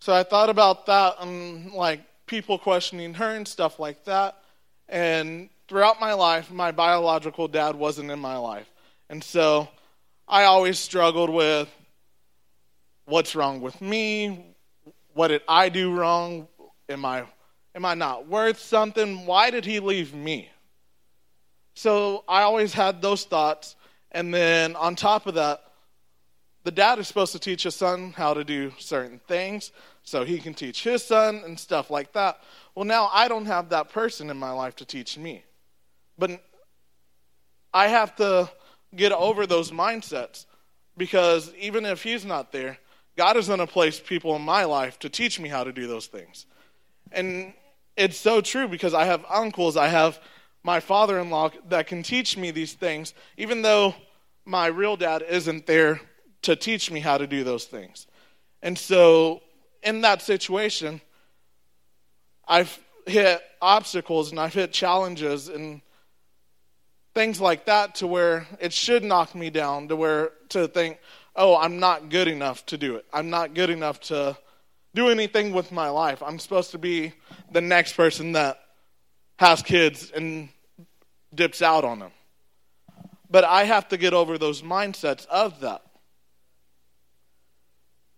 So 0.04 0.14
I 0.14 0.24
thought 0.24 0.50
about 0.50 0.88
that 0.88 1.16
and 1.22 1.72
like 1.72 2.02
people 2.26 2.60
questioning 2.60 3.14
her 3.14 3.36
and 3.36 3.48
stuff 3.48 3.80
like 3.80 4.04
that. 4.04 4.38
And 4.90 5.50
throughout 5.70 6.02
my 6.02 6.12
life, 6.12 6.52
my 6.52 6.74
biological 6.74 7.48
dad 7.48 7.78
wasn't 7.78 8.12
in 8.12 8.20
my 8.20 8.36
life. 8.36 8.70
And 9.10 9.24
so 9.24 9.70
I 10.28 10.44
always 10.44 10.78
struggled 10.78 11.30
with 11.30 11.70
what's 13.06 13.34
wrong 13.34 13.62
with 13.62 13.80
me? 13.80 14.46
What 15.14 15.30
did 15.30 15.42
I 15.48 15.70
do 15.70 15.96
wrong? 15.96 16.50
Am 16.90 17.06
I 17.06 17.24
am 17.74 17.86
I 17.86 17.94
not 17.94 18.28
worth 18.28 18.60
something? 18.60 19.26
Why 19.26 19.52
did 19.52 19.64
he 19.64 19.80
leave 19.80 20.14
me? 20.14 20.50
So 21.76 22.26
I 22.28 22.42
always 22.42 22.74
had 22.74 23.02
those 23.02 23.24
thoughts. 23.24 23.78
And 24.12 24.34
then 24.34 24.76
on 24.76 24.98
top 24.98 25.28
of 25.28 25.36
that, 25.36 25.64
the 26.66 26.72
dad 26.72 27.00
is 27.00 27.08
supposed 27.08 27.32
to 27.32 27.40
teach 27.40 27.64
his 27.64 27.76
son 27.76 28.14
how 28.16 28.34
to 28.34 28.44
do 28.44 28.74
certain 28.80 29.20
things 29.28 29.72
so 30.04 30.24
he 30.24 30.40
can 30.40 30.54
teach 30.54 30.84
his 30.84 31.04
son 31.04 31.42
and 31.46 31.60
stuff 31.60 31.90
like 31.90 32.14
that. 32.14 32.40
Well, 32.76 32.86
now 32.86 33.10
I 33.12 33.28
don't 33.28 33.46
have 33.46 33.70
that 33.70 33.90
person 33.90 34.30
in 34.30 34.38
my 34.38 34.52
life 34.52 34.76
to 34.78 34.86
teach 34.86 35.18
me. 35.18 35.44
But 36.18 36.44
I 37.74 37.88
have 37.88 38.16
to 38.18 38.50
get 38.96 39.12
over 39.12 39.48
those 39.48 39.72
mindsets 39.72 40.46
because 40.98 41.54
even 41.56 41.86
if 41.86 42.04
he's 42.04 42.26
not 42.26 42.52
there, 42.52 42.78
God 43.18 43.38
is 43.38 43.48
going 43.48 43.60
to 43.60 43.68
place 43.68 44.00
people 44.00 44.36
in 44.36 44.42
my 44.42 44.66
life 44.66 45.00
to 45.00 45.10
teach 45.10 45.40
me 45.40 45.50
how 45.50 45.64
to 45.64 45.72
do 45.72 45.88
those 45.88 46.08
things. 46.08 46.46
And 47.12 47.54
it's 47.96 48.18
so 48.18 48.42
true 48.42 48.68
because 48.68 48.94
I 48.94 49.06
have 49.06 49.26
uncles, 49.30 49.78
I 49.78 49.88
have 49.88 50.20
my 50.64 50.80
father 50.80 51.20
in 51.20 51.30
law 51.30 51.52
that 51.70 51.88
can 51.88 52.04
teach 52.04 52.38
me 52.38 52.52
these 52.52 52.74
things, 52.74 53.14
even 53.38 53.62
though 53.62 53.96
my 54.46 54.68
real 54.68 54.98
dad 54.98 55.24
isn't 55.28 55.66
there 55.66 56.02
to 56.44 56.56
teach 56.56 56.92
me 56.92 57.00
how 57.00 57.18
to 57.18 57.28
do 57.28 57.44
those 57.44 57.66
things. 57.66 58.08
And 58.62 58.78
so, 58.78 59.42
in 59.84 60.02
that 60.02 60.22
situation, 60.22 61.02
I've 62.48 62.78
hit 63.06 63.42
obstacles 63.62 64.32
and 64.32 64.40
I've 64.40 64.54
hit 64.54 64.72
challenges 64.72 65.50
and 65.50 65.82
things 67.14 67.40
like 67.40 67.66
that 67.66 67.96
to 67.96 68.08
where 68.08 68.48
it 68.60 68.74
should 68.74 69.04
knock 69.04 69.36
me 69.36 69.50
down 69.50 69.88
to 69.90 69.96
where 69.96 70.32
to 70.50 70.68
think, 70.68 71.00
oh, 71.36 71.58
I'm 71.58 71.80
not 71.80 72.10
good 72.10 72.28
enough 72.28 72.66
to 72.68 72.78
do 72.78 72.96
it. 72.96 73.06
I'm 73.14 73.30
not 73.30 73.54
good 73.54 73.70
enough 73.70 74.00
to 74.02 74.38
do 74.96 75.10
anything 75.10 75.54
with 75.54 75.72
my 75.72 75.90
life. 75.90 76.22
I'm 76.22 76.40
supposed 76.40 76.72
to 76.72 76.78
be 76.78 77.14
the 77.52 77.62
next 77.62 77.94
person 77.94 78.34
that 78.34 78.60
has 79.38 79.62
kids 79.62 80.12
and 80.12 80.50
dips 81.34 81.62
out 81.62 81.84
on 81.84 82.00
them. 82.00 82.12
But 83.30 83.44
I 83.44 83.64
have 83.64 83.88
to 83.90 83.98
get 83.98 84.14
over 84.14 84.38
those 84.38 84.62
mindsets 84.62 85.26
of 85.28 85.62
that. 85.62 85.82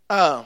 Um, 0.09 0.45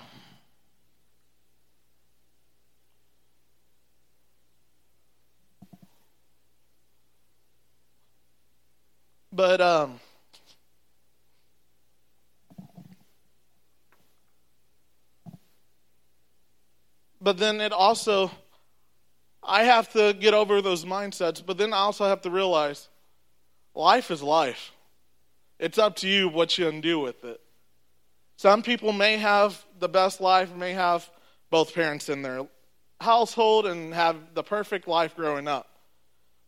but 9.39 9.61
um, 9.61 10.01
but 17.21 17.37
then 17.37 17.61
it 17.61 17.71
also 17.71 18.29
I 19.41 19.63
have 19.63 19.89
to 19.93 20.11
get 20.11 20.33
over 20.33 20.61
those 20.61 20.83
mindsets, 20.83 21.41
but 21.45 21.57
then 21.57 21.71
I 21.71 21.77
also 21.77 22.03
have 22.03 22.19
to 22.23 22.29
realize 22.29 22.89
life 23.73 24.11
is 24.11 24.21
life. 24.21 24.73
It's 25.57 25.77
up 25.77 25.95
to 25.97 26.09
you 26.09 26.27
what 26.27 26.57
you 26.57 26.69
can 26.69 26.81
do 26.81 26.99
with 26.99 27.23
it. 27.23 27.39
Some 28.35 28.61
people 28.61 28.91
may 28.91 29.15
have 29.15 29.65
the 29.79 29.87
best 29.87 30.19
life, 30.19 30.53
may 30.53 30.73
have 30.73 31.09
both 31.49 31.73
parents 31.73 32.09
in 32.09 32.23
their 32.23 32.45
household 32.99 33.67
and 33.67 33.93
have 33.93 34.17
the 34.33 34.43
perfect 34.43 34.85
life 34.85 35.15
growing 35.15 35.47
up. 35.47 35.69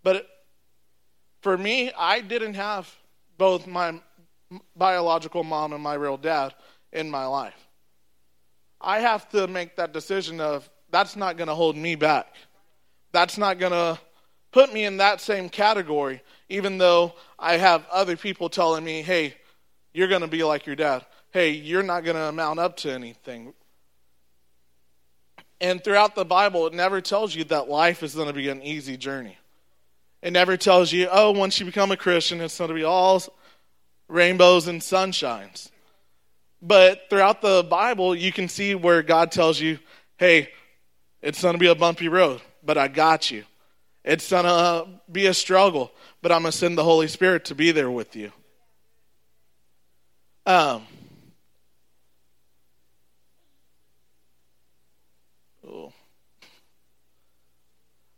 But 0.04 0.28
for 1.42 1.58
me, 1.58 1.92
I 1.98 2.22
didn't 2.22 2.56
have 2.56 2.94
both 3.38 3.68
my 3.68 4.00
biological 4.76 5.44
mom 5.44 5.74
and 5.74 5.82
my 5.82 5.96
real 5.96 6.18
dad 6.18 6.54
in 6.92 7.10
my 7.10 7.26
life. 7.26 7.68
I 8.80 9.00
have 9.00 9.30
to 9.30 9.48
make 9.48 9.76
that 9.76 9.94
decision 9.94 10.42
of 10.42 10.70
that's 10.90 11.16
not 11.16 11.38
going 11.38 11.48
to 11.48 11.56
hold 11.56 11.78
me 11.78 11.96
back 11.96 12.28
that's 13.12 13.38
not 13.38 13.60
going 13.60 13.72
to 13.72 14.00
put 14.52 14.74
me 14.74 14.86
in 14.86 14.98
that 14.98 15.22
same 15.22 15.50
category, 15.50 16.22
even 16.50 16.78
though 16.78 17.14
I 17.38 17.58
have 17.58 17.86
other 17.92 18.18
people 18.18 18.50
telling 18.50 18.84
me, 18.84 19.02
hey, 19.02 19.36
you're 19.94 20.08
going 20.08 20.22
to 20.22 20.28
be 20.28 20.44
like 20.44 20.66
your 20.66 20.76
dad. 20.76 21.06
Hey, 21.32 21.52
you're 21.52 21.84
not 21.84 22.04
going 22.04 22.16
to 22.16 22.24
amount 22.24 22.60
up 22.60 22.78
to 22.78 22.92
anything. 22.92 23.54
And 25.60 25.84
throughout 25.84 26.16
the 26.16 26.26
Bible, 26.26 26.68
it 26.68 26.74
never 26.74 27.02
tells 27.02 27.36
you 27.36 27.44
that 27.46 27.70
life 27.70 28.04
is 28.04 28.16
going 28.16 28.28
to 28.28 28.34
be 28.34 28.50
an 28.50 28.62
easy 28.64 28.98
journey. 28.98 29.38
It 30.22 30.34
never 30.34 30.56
tells 30.56 30.92
you, 30.92 31.08
oh, 31.12 31.32
once 31.32 31.60
you 31.60 31.66
become 31.66 31.92
a 31.92 31.98
Christian, 31.98 32.42
it's 32.42 32.58
going 32.58 32.70
to 32.70 32.76
be 32.76 32.84
all 32.84 33.22
rainbows 34.08 34.68
and 34.68 34.82
sunshines. 34.82 35.72
But 36.62 37.10
throughout 37.10 37.42
the 37.42 37.64
Bible, 37.64 38.16
you 38.16 38.32
can 38.32 38.48
see 38.48 38.76
where 38.76 39.02
God 39.02 39.32
tells 39.32 39.60
you, 39.60 39.80
hey, 40.18 40.50
it's 41.22 41.42
going 41.42 41.56
to 41.56 41.60
be 41.60 41.68
a 41.68 41.76
bumpy 41.76 42.08
road, 42.08 42.42
but 42.64 42.78
I 42.78 42.88
got 42.88 43.32
you. 43.32 43.46
It's 44.04 44.30
going 44.30 44.46
to 44.46 44.88
be 45.12 45.28
a 45.28 45.34
struggle, 45.34 45.92
but 46.22 46.32
I'm 46.32 46.42
going 46.42 46.52
to 46.52 46.58
send 46.58 46.78
the 46.78 46.84
Holy 46.84 47.08
Spirit 47.08 47.46
to 47.46 47.56
be 47.56 47.72
there 47.72 47.90
with 47.90 48.16
you. 48.16 48.32
Um, 50.46 50.86
oh. 55.68 55.94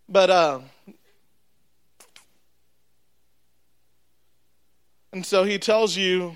But 0.08 0.30
um, 0.30 0.64
and 5.14 5.26
so 5.26 5.44
he 5.44 5.60
tells 5.60 5.96
you 5.96 6.36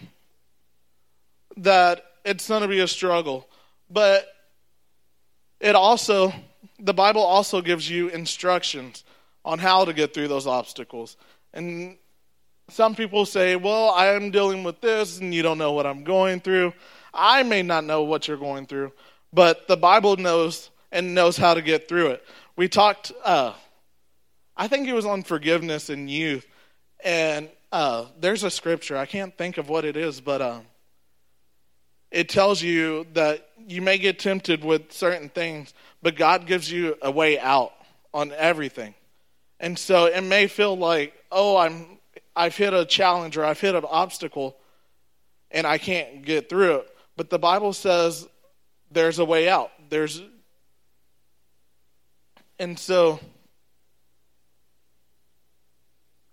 that 1.58 2.06
it's 2.24 2.48
going 2.48 2.62
to 2.62 2.68
be 2.68 2.80
a 2.80 2.88
struggle, 2.88 3.50
but 3.90 4.28
it 5.60 5.76
also 5.76 6.32
the 6.80 6.94
Bible 6.94 7.24
also 7.24 7.62
gives 7.62 7.90
you 7.90 8.10
instructions 8.10 9.04
on 9.44 9.58
how 9.58 9.84
to 9.84 9.94
get 9.94 10.14
through 10.14 10.28
those 10.28 10.46
obstacles. 10.46 11.18
And 11.54 11.98
some 12.70 12.94
people 12.94 13.26
say, 13.26 13.56
"Well, 13.56 13.90
I 13.90 14.08
am 14.08 14.30
dealing 14.30 14.64
with 14.64 14.80
this 14.80 15.20
and 15.20 15.34
you 15.34 15.42
don't 15.42 15.58
know 15.58 15.72
what 15.72 15.88
I'm 15.88 16.04
going 16.04 16.40
through." 16.40 16.74
I 17.14 17.42
may 17.42 17.64
not 17.64 17.84
know 17.84 18.04
what 18.04 18.28
you're 18.28 18.38
going 18.38 18.68
through, 18.68 18.92
but 19.34 19.68
the 19.68 19.78
Bible 19.78 20.18
knows 20.18 20.70
and 20.92 21.16
knows 21.16 21.36
how 21.36 21.56
to 21.56 21.64
get 21.64 21.88
through 21.90 22.10
it. 22.10 22.24
We 22.56 22.68
talked 22.68 23.12
uh, 23.24 23.54
I 24.56 24.68
think 24.68 24.88
it 24.88 24.94
was 24.94 25.06
on 25.06 25.24
forgiveness 25.24 25.90
in 25.90 26.08
youth. 26.08 26.46
And 27.04 27.50
uh, 27.72 28.06
there's 28.20 28.44
a 28.44 28.50
scripture. 28.50 28.98
I 28.98 29.06
can't 29.06 29.38
think 29.38 29.58
of 29.58 29.70
what 29.70 29.86
it 29.86 29.98
is, 29.98 30.22
but 30.22 30.42
uh, 30.42 30.60
it 32.12 32.30
tells 32.30 32.62
you 32.62 33.06
that 33.14 33.50
you 33.68 33.82
may 33.82 33.98
get 33.98 34.20
tempted 34.20 34.64
with 34.64 34.92
certain 34.92 35.30
things, 35.30 35.74
but 36.02 36.16
God 36.16 36.46
gives 36.48 36.72
you 36.72 36.96
a 37.02 37.12
way 37.12 37.38
out 37.40 37.74
on 38.14 38.32
everything. 38.32 38.94
And 39.60 39.78
so 39.78 40.06
it 40.06 40.22
may 40.22 40.48
feel 40.48 40.78
like, 40.78 41.14
oh, 41.32 41.58
I'm 41.58 41.98
I've 42.36 42.56
hit 42.56 42.74
a 42.74 42.86
challenge 42.86 43.36
or 43.36 43.44
I've 43.44 43.60
hit 43.60 43.74
an 43.74 43.84
obstacle 43.90 44.56
and 45.50 45.66
I 45.66 45.80
can't 45.80 46.24
get 46.24 46.50
through 46.50 46.76
it. 46.76 46.98
But 47.16 47.32
the 47.32 47.40
Bible 47.40 47.74
says 47.74 48.28
there's 48.92 49.18
a 49.18 49.26
way 49.26 49.50
out. 49.50 49.72
There's 49.90 50.22
and 52.60 52.78
so 52.78 53.20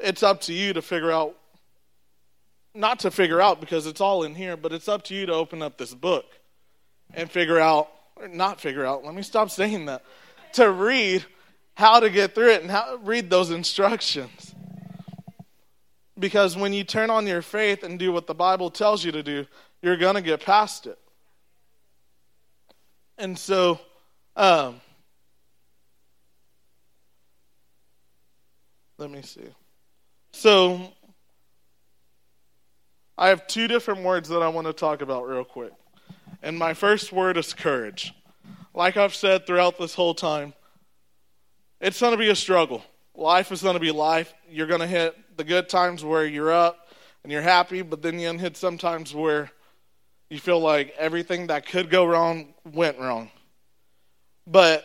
it's 0.05 0.23
up 0.23 0.43
to 0.43 0.53
you 0.53 0.75
to 0.75 0.83
figure 0.83 1.11
out, 1.11 1.35
not 2.75 3.01
to 3.01 3.11
figure 3.11 3.41
out 3.41 3.61
because 3.61 3.87
it's 3.87 4.01
all 4.01 4.23
in 4.23 4.35
here, 4.35 4.57
but 4.57 4.73
it's 4.73 4.89
up 4.89 5.03
to 5.05 5.15
you 5.15 5.27
to 5.27 5.33
open 5.33 5.63
up 5.63 5.79
this 5.79 5.95
book 5.95 6.27
and 7.15 7.31
figure 7.31 7.59
out, 7.59 7.89
or 8.17 8.29
not 8.29 8.61
figure 8.61 8.85
out, 8.85 9.05
let 9.05 9.15
me 9.15 9.23
stop 9.23 9.51
saying 9.51 9.87
that, 9.87 10.05
to 10.53 10.71
read 10.71 11.25
how 11.75 12.01
to 12.01 12.11
get 12.11 12.35
through 12.35 12.51
it 12.51 12.63
and 12.63 12.71
how 12.71 12.97
read 13.03 13.31
those 13.31 13.51
instructions. 13.51 14.55
Because 16.19 16.57
when 16.57 16.73
you 16.73 16.85
turn 16.85 17.11
on 17.11 17.27
your 17.27 17.43
faith 17.43 17.83
and 17.83 17.99
do 17.99 18.13
what 18.13 18.27
the 18.27 18.35
Bible 18.35 18.71
tells 18.71 19.05
you 19.05 19.11
to 19.13 19.23
do, 19.23 19.47
you're 19.83 19.97
going 19.97 20.15
to 20.15 20.21
get 20.21 20.41
past 20.41 20.87
it. 20.87 20.99
And 23.19 23.39
so, 23.39 23.81
um, 24.37 24.81
let 28.99 29.11
me 29.11 29.23
see. 29.23 29.49
So, 30.37 30.93
I 33.17 33.29
have 33.29 33.47
two 33.47 33.69
different 33.69 34.03
words 34.03 34.29
that 34.31 34.43
I 34.43 34.49
want 34.49 34.67
to 34.67 34.73
talk 34.73 35.01
about 35.01 35.29
real 35.29 35.45
quick. 35.45 35.73
And 36.43 36.59
my 36.59 36.75
first 36.75 37.13
word 37.13 37.37
is 37.37 37.55
courage. 37.55 38.13
Like 38.75 38.97
I've 38.97 39.15
said 39.15 39.47
throughout 39.47 39.79
this 39.79 39.95
whole 39.95 40.13
time, 40.13 40.53
it's 41.81 42.01
going 42.01 42.11
to 42.11 42.19
be 42.19 42.31
a 42.31 42.35
struggle. 42.35 42.83
Life 43.15 43.53
is 43.53 43.63
going 43.63 43.75
to 43.75 43.81
be 43.81 43.93
life. 43.93 44.35
You're 44.51 44.67
going 44.67 44.81
to 44.81 44.89
hit 44.89 45.17
the 45.37 45.45
good 45.45 45.69
times 45.69 46.05
where 46.05 46.27
you're 46.27 46.53
up 46.53 46.89
and 47.23 47.31
you're 47.31 47.41
happy, 47.41 47.83
but 47.83 48.03
then 48.03 48.19
you're 48.19 48.33
going 48.33 48.39
to 48.39 48.43
hit 48.43 48.57
some 48.57 48.77
times 48.77 49.15
where 49.15 49.53
you 50.31 50.41
feel 50.41 50.59
like 50.59 50.93
everything 50.99 51.47
that 51.47 51.65
could 51.65 51.91
go 51.91 52.05
wrong 52.05 52.55
went 52.65 52.99
wrong. 52.99 53.31
But 54.49 54.85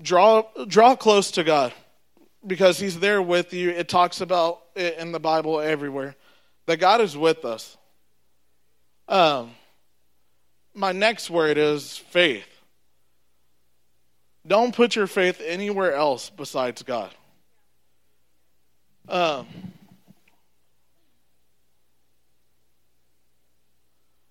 draw 0.00 0.44
draw 0.68 0.94
close 0.94 1.32
to 1.32 1.42
God 1.42 1.74
because 2.46 2.78
he's 2.78 2.98
there 3.00 3.22
with 3.22 3.52
you. 3.52 3.70
It 3.70 3.88
talks 3.88 4.20
about 4.20 4.60
it 4.74 4.98
in 4.98 5.12
the 5.12 5.20
Bible 5.20 5.60
everywhere 5.60 6.16
that 6.66 6.78
God 6.78 7.00
is 7.00 7.16
with 7.16 7.44
us. 7.44 7.76
Um, 9.08 9.50
my 10.74 10.92
next 10.92 11.30
word 11.30 11.58
is 11.58 11.96
faith. 11.96 12.48
Don't 14.46 14.74
put 14.74 14.96
your 14.96 15.06
faith 15.06 15.40
anywhere 15.44 15.94
else 15.94 16.30
besides 16.30 16.82
God. 16.82 17.10
Um, 19.08 19.46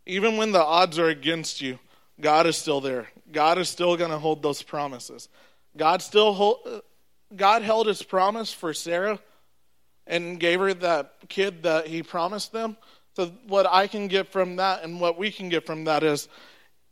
even 0.05 0.37
when 0.37 0.51
the 0.51 0.63
odds 0.63 0.99
are 0.99 1.09
against 1.09 1.61
you, 1.61 1.79
God 2.19 2.45
is 2.45 2.57
still 2.57 2.81
there. 2.81 3.07
God 3.31 3.57
is 3.57 3.69
still 3.69 3.97
going 3.97 4.11
to 4.11 4.19
hold 4.19 4.43
those 4.43 4.61
promises. 4.61 5.29
God 5.75 6.01
still 6.01 6.33
hold, 6.33 6.83
God 7.35 7.61
held 7.61 7.87
his 7.87 8.01
promise 8.01 8.51
for 8.53 8.73
Sarah 8.73 9.19
and 10.05 10.39
gave 10.39 10.59
her 10.59 10.73
that 10.73 11.13
kid 11.29 11.63
that 11.63 11.87
he 11.87 12.03
promised 12.03 12.51
them. 12.51 12.77
So, 13.15 13.31
what 13.47 13.67
I 13.67 13.87
can 13.87 14.07
get 14.07 14.31
from 14.31 14.57
that 14.57 14.83
and 14.83 14.99
what 14.99 15.17
we 15.17 15.31
can 15.31 15.49
get 15.49 15.65
from 15.65 15.85
that 15.85 16.03
is 16.03 16.27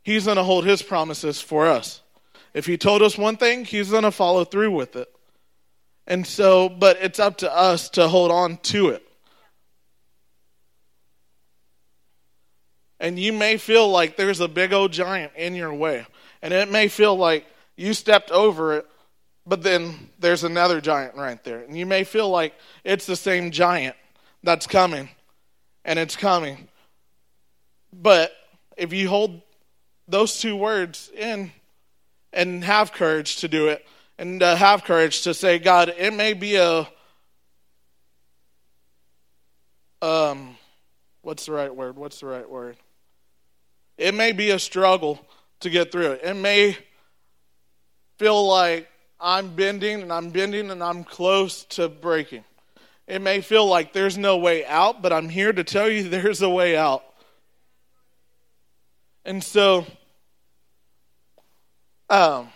he's 0.02 0.24
going 0.24 0.36
to 0.36 0.44
hold 0.44 0.64
his 0.64 0.82
promises 0.82 1.40
for 1.40 1.66
us. 1.66 2.00
If 2.54 2.66
he 2.66 2.76
told 2.76 3.02
us 3.02 3.18
one 3.18 3.36
thing, 3.36 3.64
he's 3.64 3.90
going 3.90 4.04
to 4.04 4.10
follow 4.10 4.44
through 4.44 4.70
with 4.70 4.94
it. 4.96 5.12
And 6.06 6.26
so, 6.26 6.68
but 6.68 6.98
it's 7.00 7.18
up 7.18 7.38
to 7.38 7.54
us 7.54 7.88
to 7.90 8.08
hold 8.08 8.30
on 8.30 8.58
to 8.58 8.88
it. 8.88 9.06
And 13.00 13.18
you 13.18 13.32
may 13.32 13.56
feel 13.56 13.88
like 13.88 14.16
there's 14.16 14.40
a 14.40 14.48
big 14.48 14.72
old 14.72 14.92
giant 14.92 15.32
in 15.36 15.54
your 15.54 15.74
way. 15.74 16.06
And 16.40 16.54
it 16.54 16.70
may 16.70 16.88
feel 16.88 17.16
like 17.16 17.46
you 17.76 17.94
stepped 17.94 18.30
over 18.30 18.76
it 18.76 18.86
but 19.46 19.62
then 19.62 20.10
there's 20.18 20.44
another 20.44 20.80
giant 20.80 21.16
right 21.16 21.42
there. 21.44 21.60
And 21.60 21.76
you 21.76 21.86
may 21.86 22.04
feel 22.04 22.28
like 22.28 22.54
it's 22.84 23.06
the 23.06 23.16
same 23.16 23.50
giant 23.50 23.96
that's 24.42 24.66
coming, 24.66 25.08
and 25.84 25.98
it's 25.98 26.16
coming. 26.16 26.68
But 27.92 28.32
if 28.76 28.92
you 28.92 29.08
hold 29.08 29.42
those 30.08 30.40
two 30.40 30.56
words 30.56 31.10
in 31.16 31.52
and 32.32 32.64
have 32.64 32.92
courage 32.92 33.36
to 33.36 33.48
do 33.48 33.68
it, 33.68 33.86
and 34.18 34.42
uh, 34.42 34.54
have 34.54 34.84
courage 34.84 35.22
to 35.22 35.34
say, 35.34 35.58
God, 35.58 35.92
it 35.96 36.14
may 36.14 36.32
be 36.32 36.56
a, 36.56 36.88
um, 40.00 40.56
what's 41.22 41.46
the 41.46 41.52
right 41.52 41.74
word? 41.74 41.96
What's 41.96 42.20
the 42.20 42.26
right 42.26 42.48
word? 42.48 42.76
It 43.98 44.14
may 44.14 44.32
be 44.32 44.50
a 44.50 44.58
struggle 44.58 45.20
to 45.60 45.70
get 45.70 45.90
through 45.90 46.12
it. 46.12 46.20
It 46.24 46.34
may 46.34 46.76
feel 48.18 48.46
like 48.46 48.88
I'm 49.22 49.54
bending 49.54 50.02
and 50.02 50.12
I'm 50.12 50.30
bending 50.30 50.72
and 50.72 50.82
I'm 50.82 51.04
close 51.04 51.64
to 51.66 51.88
breaking. 51.88 52.42
It 53.06 53.22
may 53.22 53.40
feel 53.40 53.66
like 53.66 53.92
there's 53.92 54.18
no 54.18 54.38
way 54.38 54.66
out, 54.66 55.00
but 55.00 55.12
I'm 55.12 55.28
here 55.28 55.52
to 55.52 55.62
tell 55.62 55.88
you 55.88 56.08
there's 56.08 56.42
a 56.42 56.50
way 56.50 56.76
out. 56.76 57.04
And 59.24 59.42
so, 59.42 59.86
um, 62.10 62.48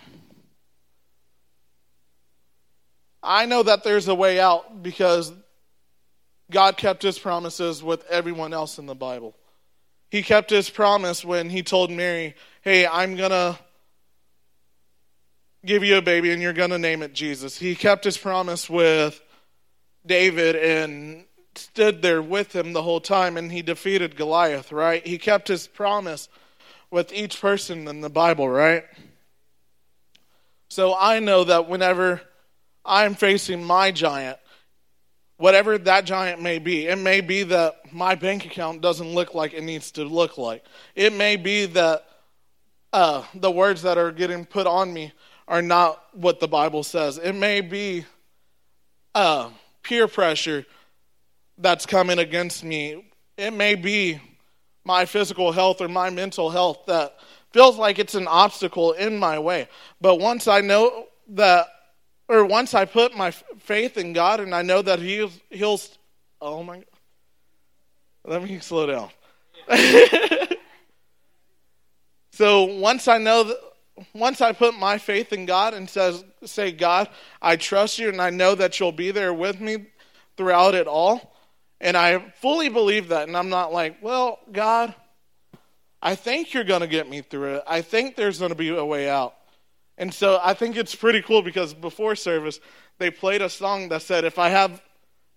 I 3.22 3.46
know 3.46 3.62
that 3.62 3.84
there's 3.84 4.08
a 4.08 4.14
way 4.14 4.40
out 4.40 4.82
because 4.82 5.32
God 6.50 6.76
kept 6.76 7.02
his 7.02 7.18
promises 7.18 7.82
with 7.82 8.04
everyone 8.06 8.52
else 8.52 8.78
in 8.78 8.86
the 8.86 8.94
Bible. 8.94 9.36
He 10.10 10.22
kept 10.22 10.50
his 10.50 10.68
promise 10.68 11.24
when 11.24 11.48
he 11.48 11.62
told 11.62 11.90
Mary, 11.90 12.34
Hey, 12.62 12.86
I'm 12.86 13.16
going 13.16 13.30
to 13.30 13.58
give 15.66 15.84
you 15.84 15.96
a 15.96 16.02
baby 16.02 16.32
and 16.32 16.40
you're 16.40 16.52
going 16.52 16.70
to 16.70 16.78
name 16.78 17.02
it 17.02 17.12
Jesus. 17.12 17.58
He 17.58 17.74
kept 17.74 18.04
his 18.04 18.16
promise 18.16 18.70
with 18.70 19.20
David 20.06 20.56
and 20.56 21.24
stood 21.54 22.02
there 22.02 22.22
with 22.22 22.54
him 22.54 22.72
the 22.72 22.82
whole 22.82 23.00
time 23.00 23.36
and 23.36 23.50
he 23.50 23.62
defeated 23.62 24.16
Goliath, 24.16 24.72
right? 24.72 25.04
He 25.06 25.18
kept 25.18 25.48
his 25.48 25.66
promise 25.66 26.28
with 26.90 27.12
each 27.12 27.40
person 27.40 27.88
in 27.88 28.00
the 28.00 28.10
Bible, 28.10 28.48
right? 28.48 28.84
So 30.68 30.94
I 30.96 31.18
know 31.18 31.44
that 31.44 31.68
whenever 31.68 32.20
I'm 32.84 33.14
facing 33.14 33.64
my 33.64 33.90
giant, 33.90 34.38
whatever 35.36 35.78
that 35.78 36.04
giant 36.04 36.40
may 36.40 36.58
be, 36.58 36.86
it 36.86 36.96
may 36.96 37.20
be 37.20 37.42
that 37.44 37.92
my 37.92 38.14
bank 38.14 38.46
account 38.46 38.80
doesn't 38.80 39.14
look 39.14 39.34
like 39.34 39.52
it 39.52 39.64
needs 39.64 39.90
to 39.92 40.04
look 40.04 40.38
like. 40.38 40.64
It 40.94 41.12
may 41.12 41.36
be 41.36 41.66
that 41.66 42.04
uh, 42.92 43.24
the 43.34 43.50
words 43.50 43.82
that 43.82 43.98
are 43.98 44.12
getting 44.12 44.44
put 44.44 44.66
on 44.66 44.92
me 44.92 45.12
are 45.48 45.62
not 45.62 46.02
what 46.12 46.40
the 46.40 46.48
Bible 46.48 46.82
says. 46.82 47.18
It 47.18 47.34
may 47.34 47.60
be 47.60 48.04
uh, 49.14 49.50
peer 49.82 50.08
pressure 50.08 50.66
that's 51.58 51.86
coming 51.86 52.18
against 52.18 52.64
me. 52.64 53.04
It 53.36 53.52
may 53.52 53.74
be 53.74 54.20
my 54.84 55.04
physical 55.04 55.52
health 55.52 55.80
or 55.80 55.88
my 55.88 56.10
mental 56.10 56.50
health 56.50 56.86
that 56.86 57.16
feels 57.52 57.78
like 57.78 57.98
it's 57.98 58.14
an 58.14 58.28
obstacle 58.28 58.92
in 58.92 59.18
my 59.18 59.38
way. 59.38 59.68
But 60.00 60.16
once 60.16 60.48
I 60.48 60.60
know 60.60 61.06
that, 61.30 61.66
or 62.28 62.44
once 62.44 62.74
I 62.74 62.84
put 62.84 63.16
my 63.16 63.30
faith 63.30 63.96
in 63.96 64.12
God 64.12 64.40
and 64.40 64.54
I 64.54 64.62
know 64.62 64.82
that 64.82 64.98
He, 64.98 65.28
He'll, 65.50 65.80
oh 66.40 66.62
my, 66.62 66.84
let 68.24 68.42
me 68.42 68.58
slow 68.58 68.86
down. 68.86 69.10
so 72.32 72.64
once 72.64 73.08
I 73.08 73.18
know 73.18 73.44
that, 73.44 73.58
once 74.12 74.40
I 74.40 74.52
put 74.52 74.74
my 74.74 74.98
faith 74.98 75.32
in 75.32 75.46
God 75.46 75.74
and 75.74 75.88
says, 75.88 76.24
say, 76.44 76.72
God, 76.72 77.08
I 77.40 77.56
trust 77.56 77.98
you 77.98 78.08
and 78.08 78.20
I 78.20 78.30
know 78.30 78.54
that 78.54 78.78
you'll 78.78 78.92
be 78.92 79.10
there 79.10 79.32
with 79.32 79.60
me 79.60 79.86
throughout 80.36 80.74
it 80.74 80.86
all. 80.86 81.34
And 81.80 81.96
I 81.96 82.18
fully 82.40 82.68
believe 82.68 83.08
that. 83.08 83.28
And 83.28 83.36
I'm 83.36 83.48
not 83.48 83.72
like, 83.72 83.98
well, 84.02 84.38
God, 84.52 84.94
I 86.02 86.14
think 86.14 86.54
you're 86.54 86.64
going 86.64 86.80
to 86.80 86.86
get 86.86 87.08
me 87.08 87.22
through 87.22 87.56
it. 87.56 87.64
I 87.66 87.82
think 87.82 88.16
there's 88.16 88.38
going 88.38 88.50
to 88.50 88.56
be 88.56 88.68
a 88.68 88.84
way 88.84 89.08
out. 89.08 89.34
And 89.98 90.12
so 90.12 90.40
I 90.42 90.54
think 90.54 90.76
it's 90.76 90.94
pretty 90.94 91.22
cool 91.22 91.42
because 91.42 91.72
before 91.72 92.16
service, 92.16 92.60
they 92.98 93.10
played 93.10 93.42
a 93.42 93.48
song 93.48 93.88
that 93.88 94.02
said, 94.02 94.24
if 94.24 94.38
I 94.38 94.50
have 94.50 94.82